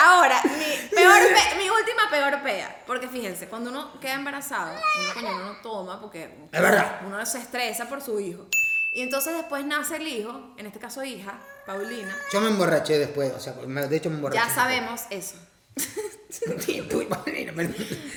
[0.00, 2.82] ahora, mi, peor pe- mi última peor pea.
[2.86, 7.00] Porque fíjense, cuando uno queda embarazado, uno, coño, no toma porque Es verdad.
[7.04, 8.46] uno se estresa por su hijo.
[8.92, 11.34] Y entonces después nace el hijo, en este caso hija,
[11.66, 12.16] Paulina.
[12.32, 14.40] Yo me emborraché después, o sea, de hecho me emborraché.
[14.48, 15.34] Ya sabemos eso.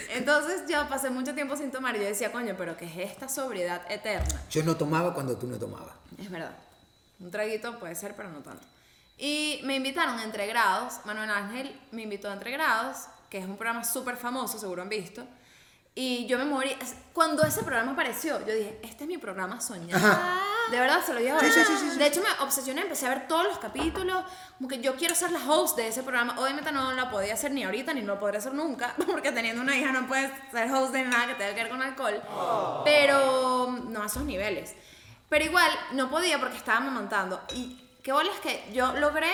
[0.09, 3.29] Entonces yo pasé mucho tiempo sin tomar y yo decía, coño, pero ¿qué es esta
[3.29, 4.41] sobriedad eterna?
[4.49, 5.93] Yo no tomaba cuando tú no tomabas.
[6.17, 6.55] Es verdad.
[7.19, 8.65] Un traguito puede ser, pero no tanto.
[9.17, 11.01] Y me invitaron a Entre Grados.
[11.05, 14.89] Manuel Ángel me invitó a Entre Grados, que es un programa súper famoso, seguro han
[14.89, 15.25] visto.
[15.95, 16.71] Y yo me morí.
[17.11, 20.05] Cuando ese programa apareció, yo dije, este es mi programa soñado.
[20.05, 20.58] Ajá.
[20.71, 21.47] De verdad, se lo digo ahora.
[21.47, 21.97] Sí, sí, sí, sí, sí.
[21.97, 24.23] De hecho, me obsesioné, empecé a ver todos los capítulos.
[24.57, 26.39] Como que yo quiero ser la host de ese programa.
[26.39, 28.95] Obviamente no la podía hacer ni ahorita, ni lo podré hacer nunca.
[29.07, 31.81] Porque teniendo una hija no puedes ser host de nada que tenga que ver con
[31.81, 32.21] alcohol.
[32.85, 34.75] Pero no a esos niveles.
[35.29, 37.41] Pero igual no podía porque estaba amamantando.
[37.53, 39.31] Y qué bolas que yo logré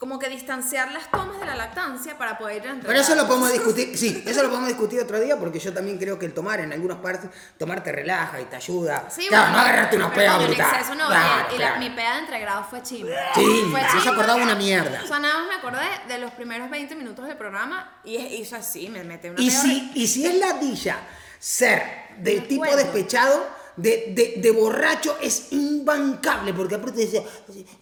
[0.00, 3.52] como que distanciar las tomas de la lactancia para poder a Pero eso lo podemos
[3.52, 6.58] discutir, sí, eso lo podemos discutir otro día porque yo también creo que el tomar
[6.60, 9.10] en algunas partes, tomar te relaja y te ayuda.
[9.10, 10.70] Sí, claro, bueno, no agarrarte una pero pega coño, en brutal.
[10.74, 11.80] exceso no, Claro, y, y la- claro.
[11.80, 13.12] mi peda de entregrado fue chimba.
[13.34, 14.12] Sí, Fue chimba.
[14.12, 15.02] acordaba una mierda.
[15.04, 18.56] O sea, nada más me acordé de los primeros 20 minutos del programa y hizo
[18.56, 20.96] así, me metí una Y si, y si es ladilla
[21.38, 21.82] ser
[22.16, 27.22] de Me tipo despechado, de, de, de borracho, es imbancable, porque aparte decía,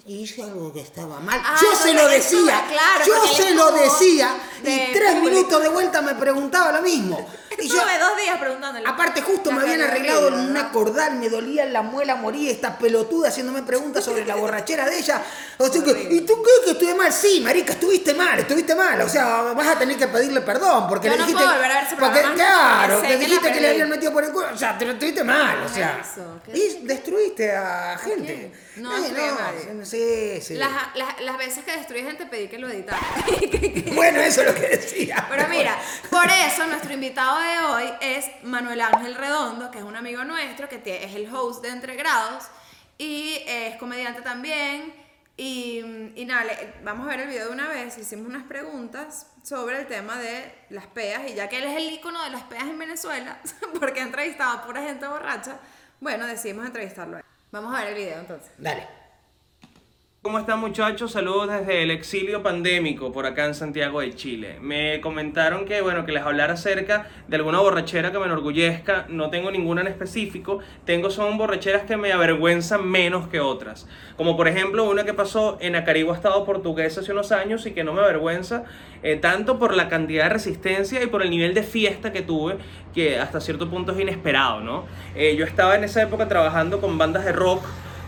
[0.07, 1.41] hice algo que estaba mal.
[1.45, 5.69] Ah, yo se lo decía, claro, yo se lo decía, de y tres minutos de
[5.69, 7.27] vuelta me preguntaba lo mismo.
[7.59, 8.89] Yo, Estuve dos días preguntándole.
[8.89, 13.29] Aparte, justo me habían arreglado horrible, una cordal, me dolía la muela, moría esta pelotuda
[13.29, 15.23] haciéndome preguntas sobre la borrachera de ella.
[15.59, 17.13] O sea que, ¿y tú crees que estuve mal?
[17.13, 19.01] Sí, marica, estuviste mal, estuviste mal.
[19.01, 21.43] O sea, vas a tener que pedirle perdón porque Yo le no dijiste.
[21.45, 24.31] puedo volver a ver ese porque, claro, le dijiste que le habían metido por el
[24.31, 24.47] culo.
[24.55, 26.01] O sea, te lo estuviste mal, o sea.
[26.55, 28.53] Y destruiste a gente.
[28.77, 29.75] No nadie.
[29.75, 30.55] no, sí, sí.
[30.55, 33.01] Las, las, las veces que destruí gente pedí que lo editara.
[33.99, 35.27] Bueno, eso es lo que decía.
[35.29, 35.77] Pero mira,
[36.11, 40.69] por eso nuestro invitado de hoy es Manuel Ángel Redondo, que es un amigo nuestro,
[40.69, 42.45] que es el host de Entre Grados
[42.99, 44.93] y es comediante también.
[45.37, 45.79] Y,
[46.17, 46.51] y nada,
[46.83, 47.97] vamos a ver el video de una vez.
[47.97, 51.31] Hicimos unas preguntas sobre el tema de las peas.
[51.31, 53.41] Y ya que él es el ícono de las peas en Venezuela,
[53.79, 55.59] porque ha entrevistado a pura gente borracha,
[56.01, 57.21] bueno, decidimos entrevistarlo.
[57.51, 58.51] Vamos a ver el video entonces.
[58.59, 58.98] Dale.
[60.21, 61.13] ¿Cómo están muchachos?
[61.13, 64.59] Saludos desde el exilio pandémico por acá en Santiago de Chile.
[64.61, 69.07] Me comentaron que bueno que les hablara acerca de alguna borrachera que me enorgullezca.
[69.09, 70.59] No tengo ninguna en específico.
[70.85, 73.87] Tengo son borracheras que me avergüenzan menos que otras.
[74.17, 77.85] Como por ejemplo una que pasó en Acarigua, Estado portugués hace unos años y que
[77.85, 78.65] no me avergüenza
[79.05, 82.57] eh, tanto por la cantidad de resistencia y por el nivel de fiesta que tuve
[82.93, 84.85] que hasta cierto punto es inesperado, ¿no?
[85.15, 87.63] Eh, yo estaba en esa época trabajando con bandas de rock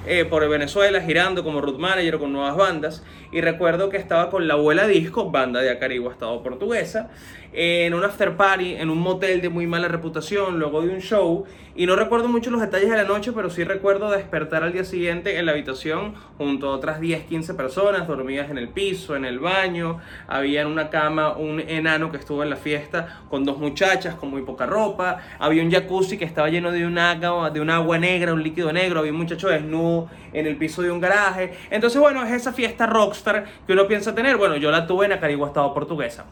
[0.07, 3.05] eh, por Venezuela, girando como root manager con nuevas bandas.
[3.33, 7.11] Y recuerdo que estaba con la abuela disco, banda de Acarigua, estado portuguesa,
[7.53, 11.45] en un after party, en un motel de muy mala reputación, luego de un show.
[11.77, 14.85] Y no recuerdo mucho los detalles de la noche, pero sí recuerdo despertar al día
[14.85, 19.25] siguiente en la habitación junto a otras 10, 15 personas, dormidas en el piso, en
[19.25, 19.99] el baño.
[20.27, 24.31] Había en una cama un enano que estuvo en la fiesta con dos muchachas con
[24.31, 25.21] muy poca ropa.
[25.39, 28.73] Había un jacuzzi que estaba lleno de un agua, de un agua negra, un líquido
[28.73, 29.01] negro.
[29.01, 31.55] Había un muchacho desnudo en el piso de un garaje.
[31.71, 34.37] Entonces, bueno, es esa fiesta rockstar que uno piensa tener.
[34.37, 36.27] Bueno, yo la tuve en Acarigua, Estado portuguesa.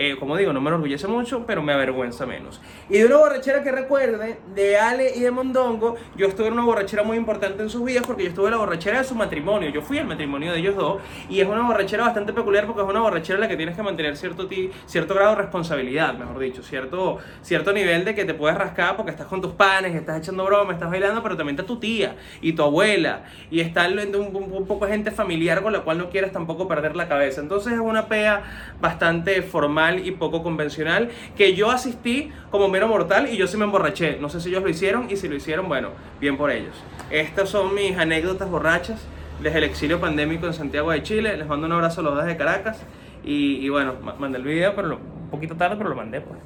[0.00, 2.60] Eh, como digo, no me enorgullece mucho, pero me avergüenza menos.
[2.88, 6.64] Y de una borrachera que recuerde, de Ale y de Mondongo, yo estuve en una
[6.64, 9.70] borrachera muy importante en sus vidas porque yo estuve en la borrachera de su matrimonio.
[9.70, 12.88] Yo fui al matrimonio de ellos dos y es una borrachera bastante peculiar porque es
[12.88, 14.48] una borrachera en la que tienes que mantener cierto,
[14.86, 19.10] cierto grado de responsabilidad, mejor dicho, cierto, cierto nivel de que te puedes rascar porque
[19.10, 22.52] estás con tus panes, estás echando broma, estás bailando, pero también está tu tía y
[22.52, 26.30] tu abuela y está un, un- un poco gente familiar con la cual no quieres
[26.30, 27.40] tampoco perder la cabeza.
[27.40, 28.42] Entonces es una pea
[28.80, 33.64] bastante formal y poco convencional que yo asistí como mero mortal y yo sí me
[33.64, 34.18] emborraché.
[34.20, 36.74] No sé si ellos lo hicieron y si lo hicieron, bueno, bien por ellos.
[37.10, 39.00] Estas son mis anécdotas borrachas
[39.40, 41.36] desde el exilio pandémico en Santiago de Chile.
[41.36, 42.78] Les mando un abrazo a los dos desde Caracas
[43.24, 46.20] y, y bueno, ma- mandé el video, pero lo- un poquito tarde, pero lo mandé
[46.20, 46.40] pues.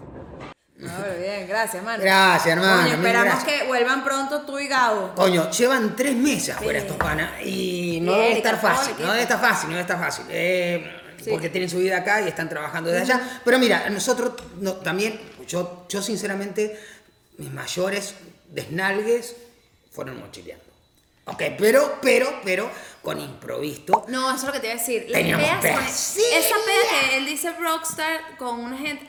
[0.78, 2.02] No, pero bien, gracias, Manu.
[2.02, 3.60] Gracias, hermano, Coño, esperamos gracias.
[3.60, 5.12] que vuelvan pronto tú y Gabo.
[5.14, 6.68] Coño, llevan tres meses Sí.
[6.70, 9.98] estos panas y no Bien, debe estar fácil, no debe estar fácil, no debe estar
[10.00, 10.24] fácil.
[10.28, 10.90] Eh,
[11.22, 11.30] Sí.
[11.30, 13.40] Porque tienen su vida acá y están trabajando desde allá.
[13.44, 16.78] Pero mira, nosotros no, también, yo, yo sinceramente,
[17.38, 18.14] mis mayores
[18.48, 19.36] desnalgues
[19.90, 20.64] fueron mochileando.
[21.26, 22.68] Ok, pero, pero, pero,
[23.02, 24.04] con improviso.
[24.08, 25.04] No, eso es lo que te iba a decir.
[25.08, 25.78] Las Teníamos peas peas.
[25.78, 26.22] con- Sí.
[26.34, 29.08] Esa pea que él dice Rockstar con una gente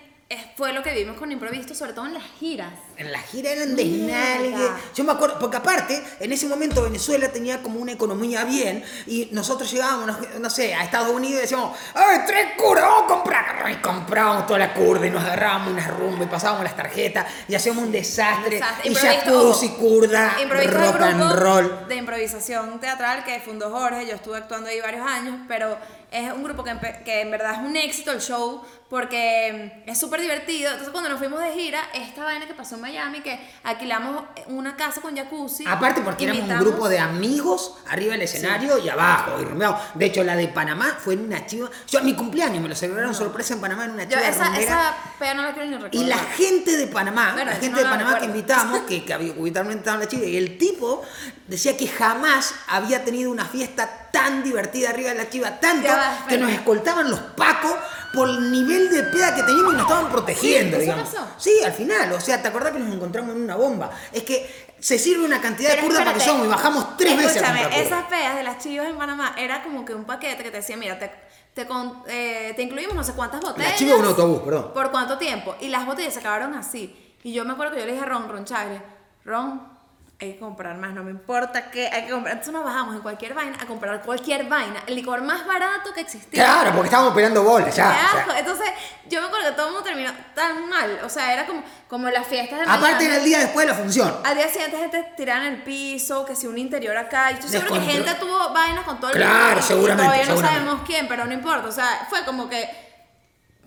[0.56, 2.74] fue lo que vimos con improviso, sobre todo en las giras.
[2.98, 4.56] En la gira eran desnalgues.
[4.56, 4.80] Mierda.
[4.94, 9.30] Yo me acuerdo, porque aparte, en ese momento Venezuela tenía como una economía bien y
[9.32, 13.72] nosotros llegábamos, no, sé, a Estados Unidos y decíamos, ¡ay, tres curdas, vamos a comprar!
[13.72, 17.56] Y comprábamos toda la curda y nos agarrábamos una rumba y pasábamos las tarjetas y
[17.56, 18.58] hacíamos un desastre.
[18.58, 18.92] Desastre.
[18.92, 20.36] Y jacuzzi, curda,
[20.68, 21.88] rock and roll.
[21.88, 24.06] de improvisación teatral que fundó Jorge.
[24.06, 25.78] Yo estuve actuando ahí varios años, pero
[26.12, 28.62] es un grupo que, que en verdad es un éxito el show
[28.94, 30.70] porque mm, es súper divertido.
[30.70, 34.76] Entonces, cuando nos fuimos de gira, esta vaina que pasó en Miami, que alquilamos una
[34.76, 35.64] casa con jacuzzi.
[35.66, 39.40] Aparte porque éramos un grupo de amigos arriba del escenario y abajo.
[39.42, 39.82] Y rumbeábamos.
[39.96, 41.70] de hecho, la de Panamá fue en una chiva.
[41.88, 44.44] Yo a mi cumpleaños me lo celebraron sorpresa en Panamá en una Yo chiva esa,
[44.46, 44.64] rumbera.
[44.64, 45.96] esa pea no la quiero ni recordar.
[45.96, 49.34] Y la gente de Panamá, la gente no de Panamá que invitamos, que, que había
[49.34, 51.04] en la chiva, y el tipo
[51.48, 55.96] decía que jamás había tenido una fiesta tan divertida arriba de la chiva, tanto Ya
[55.96, 56.28] va, espera.
[56.30, 57.74] que nos escoltaban los pacos
[58.14, 61.10] por el nivel de peda que teníamos y nos estaban protegiendo, Sí, ¿eso digamos.
[61.14, 61.28] pasó?
[61.38, 63.90] Sí, al final, o sea, ¿te acordás que nos encontramos en una bomba?
[64.12, 67.18] Es que se sirve una cantidad de Pero curda para que somos y bajamos tres
[67.18, 70.52] veces Escúchame, esas peas de las chivas en Panamá era como que un paquete que
[70.52, 71.12] te decía, mira, te,
[71.54, 73.76] te, con- eh, te incluimos no sé cuántas botellas.
[73.78, 74.72] chiva o un autobús, perdón.
[74.74, 75.56] ¿Por cuánto tiempo?
[75.60, 77.16] Y las botellas se acabaron así.
[77.24, 78.82] Y yo me acuerdo que yo le dije a Ron, Ron Chagre,
[79.26, 79.73] Ron,
[80.20, 82.34] hay que comprar más, no me importa qué, hay que comprar.
[82.34, 86.00] Entonces nos bajamos en cualquier vaina a comprar cualquier vaina, el licor más barato que
[86.02, 86.44] existía.
[86.46, 87.90] Claro, porque estábamos peleando bolas ya.
[87.90, 88.40] O sea.
[88.40, 88.70] Entonces,
[89.10, 91.00] yo me acuerdo que todo el mundo terminó tan mal.
[91.04, 93.78] O sea, era como, como las fiestas de Aparte era el día después de la
[93.78, 94.16] función.
[94.24, 97.32] Al día siguiente gente tirada en el piso, que si un interior acá.
[97.32, 98.06] Y estoy seguro que Descontrol.
[98.08, 101.26] gente tuvo vainas con todo el Claro, mundo y seguramente, Todavía no sabemos quién, pero
[101.26, 101.68] no importa.
[101.68, 102.70] O sea, fue como que.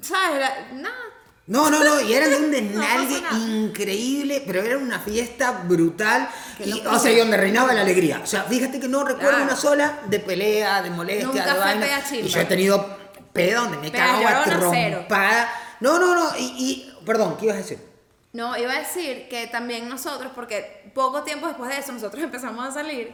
[0.01, 0.41] ¿Sabes?
[0.41, 0.95] La- Nada.
[1.49, 3.39] No, no, no, y era de un No desnalgue nada.
[3.39, 6.29] increíble, pero era una fiesta brutal.
[6.59, 8.21] Y, o sea, y donde reinaba la alegría.
[8.23, 9.45] O sea, fíjate que no recuerdo Claro.
[9.45, 11.87] una sola de pelea, de molestia, Nunca de fue vaina.
[12.13, 12.97] Y yo he tenido
[13.33, 14.97] peda donde me llorona, cero.
[14.99, 15.53] trompada.
[15.81, 17.79] No, no, no, y, y- perdón, ¿qué ibas a decir?
[18.33, 22.67] No, iba a decir que también nosotros, porque poco tiempo después de eso nosotros empezamos
[22.67, 23.13] a salir.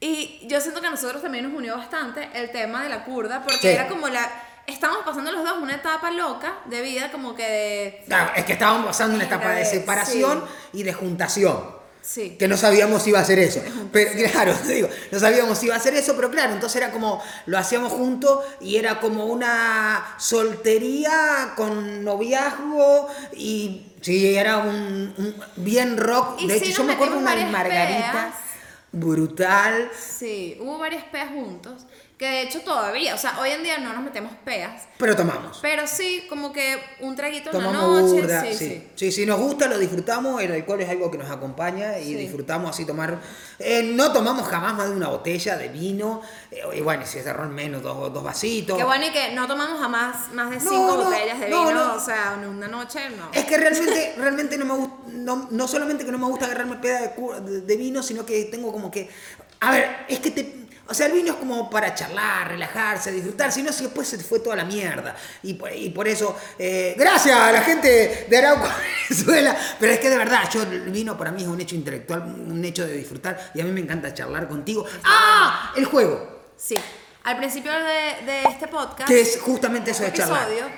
[0.00, 3.42] Y yo siento que a nosotros también nos unió bastante el tema de la curda,
[3.42, 3.68] porque Sí.
[3.68, 4.28] era como la.
[4.66, 8.02] Estamos pasando los dos una etapa loca de vida, como que de.
[8.06, 9.76] Claro, es que estábamos pasando una etapa de Sí.
[9.78, 11.80] separación y de juntación.
[12.02, 12.36] Sí.
[12.38, 13.60] Que no sabíamos si iba a ser eso.
[13.92, 16.90] Pero claro, te digo, no sabíamos si iba a ser eso, pero claro, entonces era
[16.92, 25.14] como, lo hacíamos juntos y era como una soltería con noviazgo y sí, era un,
[25.16, 26.40] un bien rock.
[26.40, 28.34] Y de sí hecho, yo me acuerdo una margarita peas.
[28.92, 29.90] brutal.
[29.98, 31.86] Sí, hubo varias peas juntos,
[32.20, 35.58] que de hecho todavía, o sea, hoy en día no nos metemos peas, Pero tomamos.
[35.62, 38.88] pero sí, como que un traguito Tomamos noche, burda, sí, sí, sí.
[38.94, 39.10] sí.
[39.12, 42.14] sí, nos gusta, lo disfrutamos, el alcohol es algo que nos acompaña y Sí.
[42.16, 43.18] disfrutamos así tomar.
[43.58, 47.24] eh, no tomamos jamás más de una botella de vino, eh, y bueno, si es
[47.24, 48.76] de ron menos, dos, dos vasitos.
[48.76, 51.64] Qué bueno y que no tomamos jamás más de No, cinco no, botellas de no,
[51.68, 51.94] vino, no.
[51.94, 53.30] o sea, en una noche no.
[53.32, 56.76] Es que realmente, realmente no me gusta, no, no solamente que no me gusta agarrarme
[56.76, 59.08] peda de- de vino, sino que tengo como que,
[59.60, 60.59] a ver, es que te,
[60.90, 64.18] o sea, el vino es como para charlar, relajarse, disfrutar, si no, si después se
[64.18, 65.14] fue toda la mierda.
[65.44, 68.68] Y por, y por eso, eh, gracias a la gente de Arauco,
[69.08, 72.22] Venezuela, pero es que de verdad, yo, el vino para mí es un hecho intelectual,
[72.22, 74.84] un hecho de disfrutar, y a mí me encanta charlar contigo.
[75.04, 75.72] ¡Ah!
[75.76, 76.76] El juego, Sí.
[77.22, 80.42] Al principio de, de este podcast, que es justamente eso de este charlar.
[80.48, 80.70] episodio,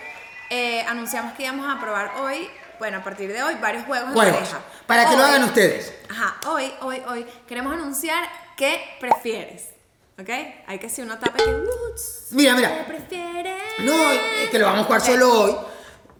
[0.50, 2.48] eh, anunciamos que íbamos a probar hoy,
[2.78, 4.60] bueno, a partir de hoy, varios juegos Juegos, pareja.
[4.86, 5.92] para que lo hagan ustedes.
[6.10, 9.68] Ajá, hoy, hoy, hoy queremos anunciar qué prefieres.
[10.22, 10.28] ¿Ok?
[10.66, 11.50] Hay que hacer una tapa que.
[11.50, 12.86] "Woods, Mira, ¿Qué mira.
[12.86, 13.62] prefieres?
[13.80, 15.56] No, es que lo vamos a jugar solo hoy.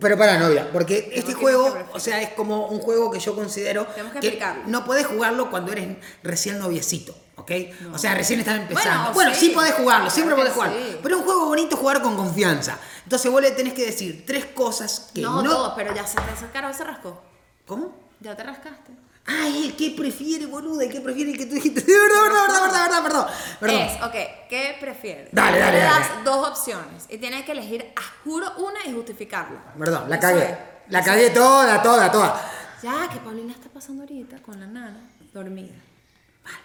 [0.00, 3.36] Pero para novia, porque este que juego, o sea, es como un juego que yo
[3.36, 4.64] considero Tenemos que explicarlo.
[4.66, 7.52] no podés jugarlo cuando eres recién noviecito, ¿ok?
[7.94, 9.12] O sea, recién estás empezando.
[9.12, 9.52] Bueno, Bueno, sí, sí.
[9.52, 10.76] podés jugarlo, siempre podés que jugarlo.
[10.76, 10.98] sí.
[11.00, 12.78] Pero es un juego bonito jugar con confianza.
[13.04, 15.48] Entonces vos le tenés que decir tres cosas que No, no.
[15.50, 17.22] todo, pero ya se te acercaron, se rascó.
[17.64, 17.94] ¿Cómo?
[18.18, 18.90] Ya te rascaste.
[19.24, 21.80] Ay, el que prefiere, boluda, el que prefiere el que tú dijiste.
[21.86, 23.26] Verdad, verdad, verdad, verdad, verdad, perdón.
[23.60, 23.80] Perdón.
[23.82, 25.28] Es, ok, ¿qué prefieres?
[25.32, 25.98] Dale, dale, Le dale.
[26.06, 29.62] das dos opciones y tienes que elegir, a juro, una y justificarla.
[29.78, 30.56] Perdón, la cagué.
[30.88, 32.50] La cagué toda, toda, toda.
[32.82, 35.00] Ya, que Paulina está pasando ahorita con la nana
[35.32, 35.74] dormida.
[36.44, 36.56] Vale,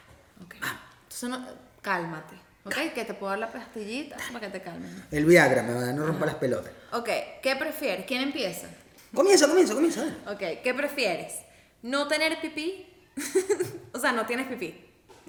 [0.43, 0.55] ok.
[1.03, 1.45] Entonces, no,
[1.83, 2.93] cálmate, ¿ok?
[2.95, 4.91] Que te puedo dar la pastillita para que te calmes.
[5.11, 6.71] El Viagra, me va, no rompa las pelotas.
[6.91, 7.09] Ok,
[7.43, 8.05] ¿qué prefieres?
[8.07, 8.67] ¿Quién empieza?
[9.13, 10.01] Comienza, comienza, comienza.
[10.25, 11.33] Ok, ¿qué prefieres?
[11.83, 12.93] ¿No tener pipí?
[13.93, 14.83] o sea, no tienes pipí.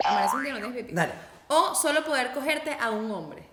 [0.05, 0.95] Amanece un día no tienes pipí.
[0.95, 1.13] Dale.
[1.49, 3.49] O solo poder cogerte a un hombre.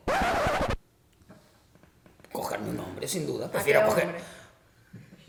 [2.32, 3.46] Cogerme un hombre, sin duda.
[3.48, 4.06] ¿A Prefiero coger.
[4.06, 4.22] hombre?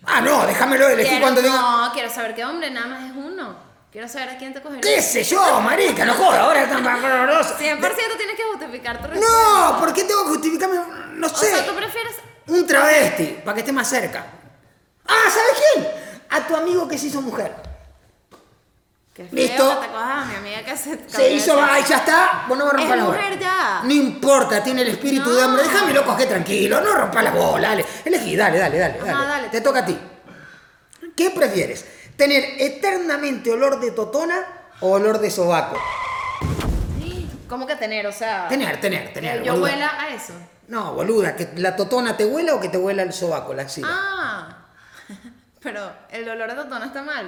[0.04, 1.54] Ah, no, déjamelo elegir Quiero- cuando diga.
[1.56, 3.56] No, quiero saber qué hombre, nada más es uno.
[3.92, 4.82] Quiero saber a quién te cogería.
[4.82, 6.04] ¿Qué sé yo, marica?
[6.04, 7.56] No jodas, ahora están dolorosos.
[7.58, 9.26] 100% tienes que justificar tu respuesta.
[9.72, 10.76] No, ¿por qué tengo que justificarme?
[11.14, 11.46] No O sé.
[11.46, 12.16] sea, tú prefieres.
[12.48, 14.26] Un travesti, para que esté más cerca.
[15.08, 15.86] Ah, ¿sabes quién?
[16.30, 17.52] A tu amigo que se hizo mujer.
[19.14, 19.80] Que feo Listo.
[19.80, 21.08] que te cojas a mi amiga que se.
[21.08, 22.44] Se hizo, ay, ya está.
[22.48, 23.16] Vos no me rompas la bola.
[23.18, 23.80] mujer ya.
[23.84, 25.48] No importa, tiene el espíritu de No.
[25.48, 25.62] hombre.
[25.62, 27.68] Déjamelo coger tranquilo, no rompa la bola.
[27.70, 29.00] Dale, elegí, dale, dale, dale.
[29.00, 29.26] Ajá, dale.
[29.28, 29.48] dale.
[29.48, 29.98] Te toca a ti.
[31.16, 31.86] ¿Qué prefieres?
[32.16, 34.36] ¿Tener eternamente olor de totona
[34.80, 35.78] o olor de sobaco?
[37.48, 38.06] ¿Cómo que tener?
[38.06, 38.48] O sea.
[38.48, 39.42] Tener, tener, tener.
[39.42, 39.70] Yo boluda.
[39.72, 40.32] huela a eso.
[40.68, 43.88] No, boluda, que la totona te huela o que te huela el sobaco, la axila.
[43.90, 44.55] Ah.
[45.66, 47.26] Pero el olor de totona está mal.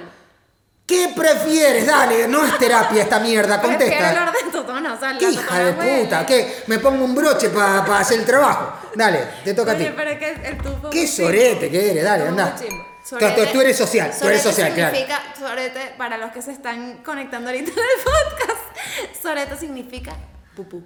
[0.87, 1.85] ¿Qué prefieres?
[1.85, 4.23] Dale, no es terapia esta mierda, Prefiero el contesta.
[4.23, 6.03] olor de totona, o sea, la ¿Qué hija de huele.
[6.03, 6.25] puta?
[6.25, 6.63] ¿Qué?
[6.67, 8.73] Me pongo un broche para hacer el trabajo.
[8.95, 9.83] Dale, te toca a ti.
[9.83, 10.89] Oye, pero es que el tufo.
[10.89, 12.55] Qué sorete que eres, dale, anda.
[12.57, 12.85] chimbo.
[13.09, 13.15] Tú,
[13.61, 14.95] eres social, tú eres sorete social, claro.
[14.95, 20.13] significa, sorete, para los que se están conectando ahorita en el podcast, sorete significa
[20.55, 20.83] pupú.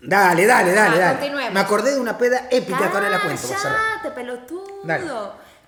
[0.00, 1.12] Dale, dale, dale, Ah, dale.
[1.18, 1.52] continuemos.
[1.52, 3.46] Me acordé de una peda épica que ahora la cuento.
[3.46, 3.76] cerrar.
[4.02, 4.80] ¡Cállate, pelotudo!
[4.84, 5.04] Dale.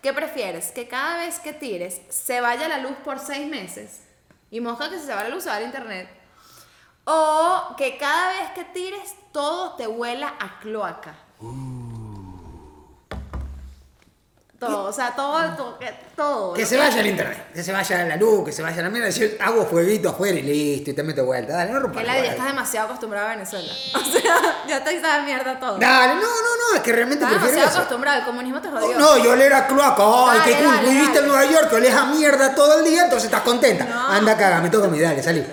[0.07, 0.71] ¿Qué prefieres?
[0.71, 4.03] ¿Que cada vez que tires se vaya la luz por seis meses?
[4.53, 6.09] Y mosca que si se va la luz se va el internet.
[7.03, 11.17] O que cada vez que tires todo te huela a cloaca.
[14.59, 15.79] Todo, o sea, todo, todo.
[15.79, 18.81] que- todo Que se vaya el internet, que se vaya la luz, que se vaya
[18.83, 19.11] la mierda.
[19.11, 21.53] Yo hago fueguito afuera y listo, y te meto vuelta.
[21.53, 23.71] Dale, no rompas Que la estás demasiado acostumbrado a Venezuela.
[23.95, 25.77] O sea, ya te sabes mierda todo.
[25.79, 26.27] Dale, no, no,
[26.71, 27.79] no, es que realmente Estás prefiero demasiado eso.
[27.81, 28.19] acostumbrado.
[28.21, 28.99] El comunismo te jodió.
[28.99, 30.75] no, yo oler a cloaca, ay, Dale, qué cool.
[30.75, 31.21] dale, Viviste dale.
[31.21, 33.85] en Nueva York, olés a mierda todo el día, entonces estás contenta.
[33.85, 34.09] No.
[34.09, 35.45] Anda, caga, me toca a mí, dale, salí.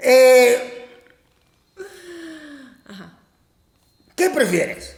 [0.00, 0.68] Eh,
[4.14, 4.96] ¿Qué prefieres?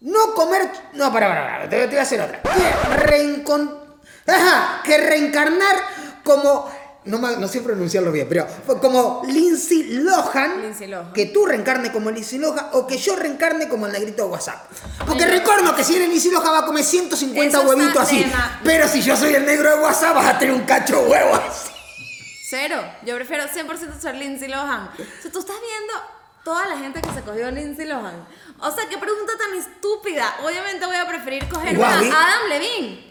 [0.00, 0.70] No comer.
[0.94, 2.40] No, para, para, para, te, te voy a hacer otra.
[2.42, 3.78] Que, reencon-
[4.26, 5.76] Ajá, que reencarnar
[6.24, 6.80] como.
[7.02, 8.46] No, no sé pronunciarlo bien, pero
[8.78, 10.60] como Lindsay Lohan.
[10.60, 11.12] Lindsay Lohan.
[11.14, 14.66] Que tú reencarnes como Lindsay Lohan o que yo reencarne como el negrito de WhatsApp.
[15.06, 18.02] Porque Ay, recuerdo que si eres Lindsay Lohan va a comer 150 Eso está huevitos
[18.02, 18.22] así.
[18.22, 18.60] tema.
[18.62, 21.34] Pero si yo soy el negro de WhatsApp vas a tener un cacho de huevo
[21.36, 21.70] así.
[22.50, 22.82] Cero.
[23.06, 24.90] Yo prefiero 100% ser Lindsay Lohan.
[24.92, 25.94] O sea, tú estás viendo
[26.44, 28.26] toda la gente que se cogió Lindsay Lohan.
[28.58, 30.34] O sea, qué pregunta tan estúpida.
[30.44, 32.12] Obviamente voy a preferir cogerme ¿eh?
[32.12, 33.10] a Adam Levine.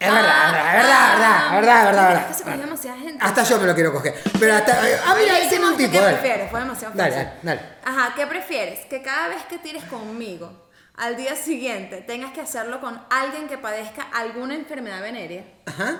[0.00, 2.38] Es verdad, Ah, es verdad, es verdad, es verdad, verdad, es verdad, Es que se
[2.44, 2.52] verdad.
[2.52, 3.24] cogió demasiada gente.
[3.24, 4.22] Hasta yo me lo quiero coger.
[4.38, 4.80] Pero hasta.
[5.06, 5.90] Ah, mira, tiene un tipo.
[5.92, 6.16] ¿Qué dale.
[6.18, 6.50] prefieres?
[6.52, 7.28] Fue demasiado Dale, fácil.
[7.42, 7.76] dale, dale.
[7.84, 8.86] Ajá, ¿qué prefieres?
[8.86, 13.58] Que cada vez que tires conmigo, al día siguiente, tengas que hacerlo con alguien que
[13.58, 15.44] padezca alguna enfermedad venérea.
[15.66, 15.96] Ajá.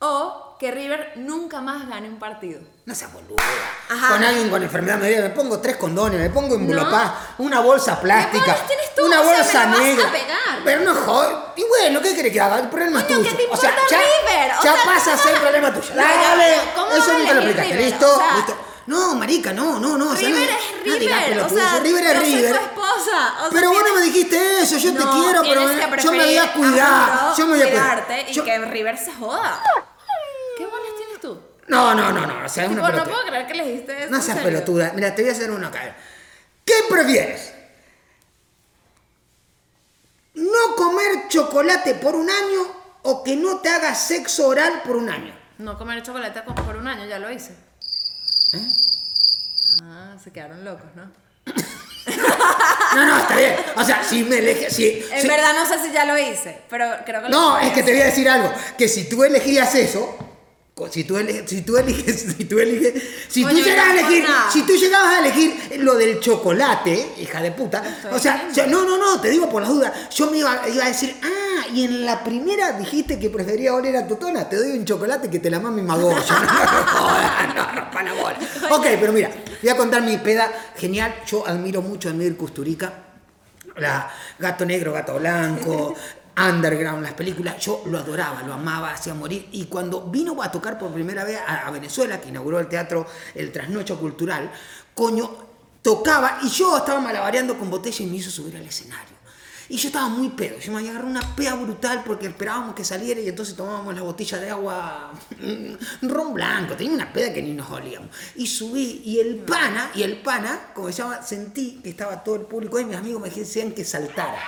[0.00, 2.60] O que River nunca más gane un partido.
[2.84, 3.42] No seas boluda.
[3.88, 4.08] Ajá.
[4.10, 6.86] Con alguien con enfermedad médica me pongo tres condones, me pongo en No.
[7.38, 8.58] una bolsa plástica,
[8.94, 9.06] tú?
[9.06, 10.12] una O sea, bolsa me lo vas a negra.
[10.12, 10.60] pegar.
[10.62, 11.36] Pero no joder.
[11.56, 12.58] Y bueno, ¿qué querés que haga?
[12.58, 13.30] El problema es Coño, tuyo.
[13.30, 14.52] ¿qué te o sea, ya, River?
[14.60, 15.94] O ya sea, pasa a ¿cómo ser problema tuyo.
[15.94, 16.54] Dale.
[16.74, 17.72] ¿cómo vas Eso nunca lo explicaste.
[17.72, 17.90] River?
[17.90, 18.14] ¿Listo?
[18.14, 18.56] O sea, ¿Listo?
[18.86, 20.10] No, marica, no, no, no.
[20.10, 22.50] o sea, River no- es no digas River, o sea, River es yo soy River.
[22.58, 23.34] tu esposa.
[23.38, 25.62] o sea, Pero vos no me dijiste eso, yo te No, quiero, pero
[26.02, 27.34] yo me voy a cuidar.
[27.38, 28.06] Yo me voy a cuidar.
[28.28, 29.62] y Yo- que River se joda.
[30.58, 31.40] ¿Qué bolas tienes tú?
[31.70, 32.44] No, no, no, no.
[32.44, 34.10] O sea, es una Tipo, no puedo creer que le dijiste eso.
[34.10, 34.42] No seas serio.
[34.52, 34.92] pelotuda.
[34.94, 35.96] Mira, te voy a hacer una acá.
[36.64, 37.52] ¿Qué prefieres?
[40.34, 42.60] ¿No comer chocolate por un año
[43.02, 45.34] o que no te hagas sexo oral por un año?
[45.58, 47.52] No comer chocolate por un año, ya lo hice.
[48.52, 48.60] ¿Eh?
[49.82, 51.10] Ah, se quedaron locos, ¿no?
[52.92, 53.54] No, no, está bien.
[53.76, 54.74] O sea, si me eleges.
[54.74, 57.58] Si, En si- verdad no sé si ya lo hice, pero creo que lo no,
[57.60, 58.52] es que te voy a decir algo.
[58.76, 60.16] Que si tú elegías eso.
[60.92, 62.94] Si tú, eliges, si tú eliges, si tú eliges,
[63.28, 67.40] si tú Coño, llegas a elegir, si tú llegabas a elegir lo del chocolate, hija
[67.42, 70.30] de puta, Estoy o sea, yo- no, no, no, te digo por las dudas, yo
[70.30, 74.06] me iba, iba a decir, ah, y en la primera dijiste que prefería oler a
[74.06, 76.16] totona, te doy un chocolate que te la mame Magoya,
[77.54, 78.38] no, no, no, la bola.
[78.70, 79.30] Ok, pero mira,
[79.62, 82.92] voy a contar mi peda genial, yo admiro mucho a Mir Custurica,
[83.76, 85.94] la Gato Negro, Gato Blanco,
[86.48, 89.48] Underground, las películas, yo lo adoraba, lo amaba, hacía morir.
[89.52, 93.06] Y cuando vino a tocar por primera vez a, a Venezuela, que inauguró el teatro
[93.34, 94.50] El Trasnocho Cultural,
[94.94, 95.50] coño,
[95.82, 99.20] tocaba y yo estaba malabareando con botella y me hizo subir al escenario.
[99.68, 103.20] Y yo estaba muy pedo, yo me agarrado una pea brutal porque esperábamos que saliera
[103.20, 107.52] y entonces tomábamos la botella de agua, mm, ron blanco, tenía una peda que ni
[107.52, 108.10] nos olíamos.
[108.34, 112.34] Y subí y el pana, y el pana, como se llama, sentí que estaba todo
[112.34, 114.40] el público ahí, mis amigos me decían que saltara.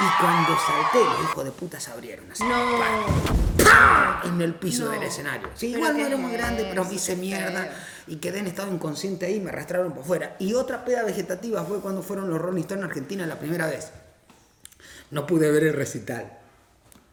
[0.00, 2.42] Y cuando salté, los hijos de puta se abrieron así.
[2.42, 2.54] No.
[3.64, 4.34] ¡pam!
[4.34, 4.90] En el piso No.
[4.90, 5.48] del escenario.
[5.54, 7.68] Sí, igual no era muy grande, pero me hice mierda
[8.06, 10.34] y quedé en estado inconsciente ahí y me arrastraron por fuera.
[10.40, 13.92] Y otra peda vegetativa fue cuando fueron los Rolling Stones a Argentina la primera vez.
[15.10, 16.38] No pude ver el recital.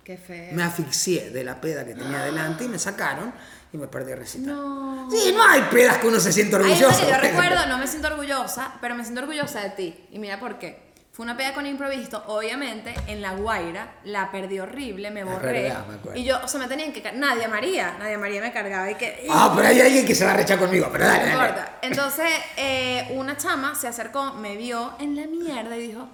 [0.03, 0.53] Qué feo.
[0.53, 3.31] Me asfixié de la peda que tenía delante y me sacaron
[3.71, 4.55] y me perdí el recital.
[4.55, 5.07] No.
[5.11, 6.99] Sí, no hay pedas que uno se siente orgulloso.
[7.05, 10.07] que yo recuerdo, no me siento orgullosa, pero me siento orgullosa de ti.
[10.11, 10.90] Y mira por qué.
[11.13, 15.63] Fue una peda con improviso, obviamente, en La Guaira, la perdí horrible, me borré.
[15.63, 17.11] verdad, me y yo, o sea, me tenían que...
[17.11, 19.27] Nadia María, Nadia María me cargaba y que...
[19.29, 21.53] Ah, pero hay alguien que se va a rechar conmigo, pero dale, dale.
[21.81, 26.07] Entonces, eh, una chama se acercó, me vio en la mierda y dijo,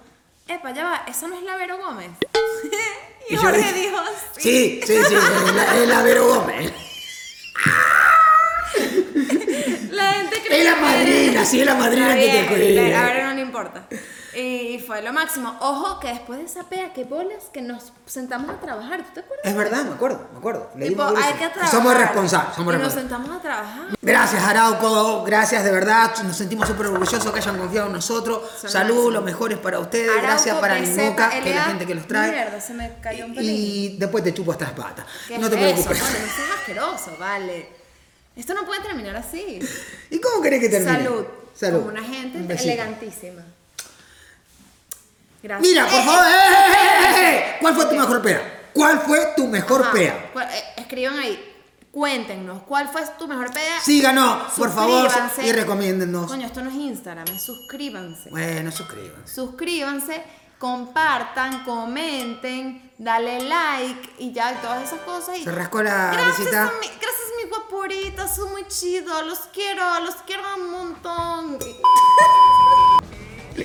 [0.48, 2.10] epa, ya va, ¿esa no es la Vero Gómez?
[3.30, 3.98] y, Y yo Jorge dije, dijo,
[4.36, 6.72] Sí, sí, sí, es la, es la Vero Gómez.
[9.90, 13.06] La gente cree Es la madrina, sí, es la madrina Está que te bien, cuida.
[13.06, 13.86] Ahora no le importa.
[14.40, 15.56] Y fue lo máximo.
[15.60, 19.02] Ojo que después de esa pea, que bolas, que nos sentamos a trabajar.
[19.02, 19.44] ¿Tú te acuerdas?
[19.46, 20.70] Es verdad, me acuerdo, me acuerdo.
[20.76, 21.70] Le Tipo, dimos hay que trabajar.
[21.70, 23.18] Somos responsables, somos y nos responsables.
[23.18, 23.96] sentamos a trabajar.
[24.00, 26.12] Gracias, Arauco, gracias de verdad.
[26.22, 28.42] Nos sentimos súper orgullosos que hayan confiado en nosotros.
[28.60, 30.08] Son Salud, lo mejor es para ustedes.
[30.10, 32.30] Arauco, gracias para Nimoca, que la gente que los trae.
[32.30, 33.54] Mierda, se me cayó un pelín.
[33.56, 35.04] Y después te chupo estas patas.
[35.26, 35.96] ¿Qué No te es preocupes.
[35.98, 36.06] Eso?
[36.06, 37.68] Coño, no seas asqueroso, vale.
[38.36, 39.58] Esto no puede terminar así.
[40.10, 40.92] ¿Y cómo querés que termine?
[40.96, 41.24] Salud.
[41.54, 41.78] Salud.
[41.80, 43.42] Como una gente Un elegantísima.
[45.42, 45.68] Gracias.
[45.68, 47.56] Mira, por Eh, favor, ¡eh, eh, eh, eh!
[47.60, 48.70] ¿cuál fue tu mejor pea?
[48.74, 49.92] ¿Cuál fue tu mejor Ajá.
[49.92, 50.30] pea?
[50.32, 51.44] Cu- eh, Escriban ahí.
[51.90, 53.80] Cuéntenos, ¿cuál fue tu mejor pea?
[53.80, 55.46] Síganos, por favor, Suscríbanse.
[55.46, 56.26] y recomiéndennos.
[56.30, 58.30] Coño, esto no es Instagram, es suscríbanse.
[58.30, 59.34] Bueno, suscríbanse.
[59.34, 60.22] Suscríbanse,
[60.58, 65.38] compartan, comenten, dale like y ya, todas esas cosas.
[65.38, 66.62] Y Se rascó la gracias, visita.
[66.64, 71.58] a mi- gracias, mis guapuritas, son muy chidos, los quiero, los quiero un montón.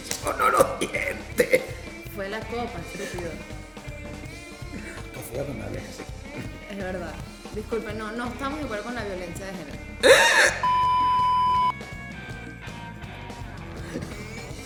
[0.01, 1.61] Sonó los dientes.
[2.15, 3.31] Fue la copa, estúpido.
[5.31, 6.03] Que me hables así.
[6.69, 7.13] Es verdad.
[7.55, 9.79] Disculpen, no, no estamos de acuerdo con la violencia de género.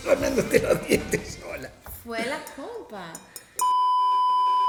[0.04, 1.70] Sonándote los dientes sola.
[2.04, 3.14] Fue la copa.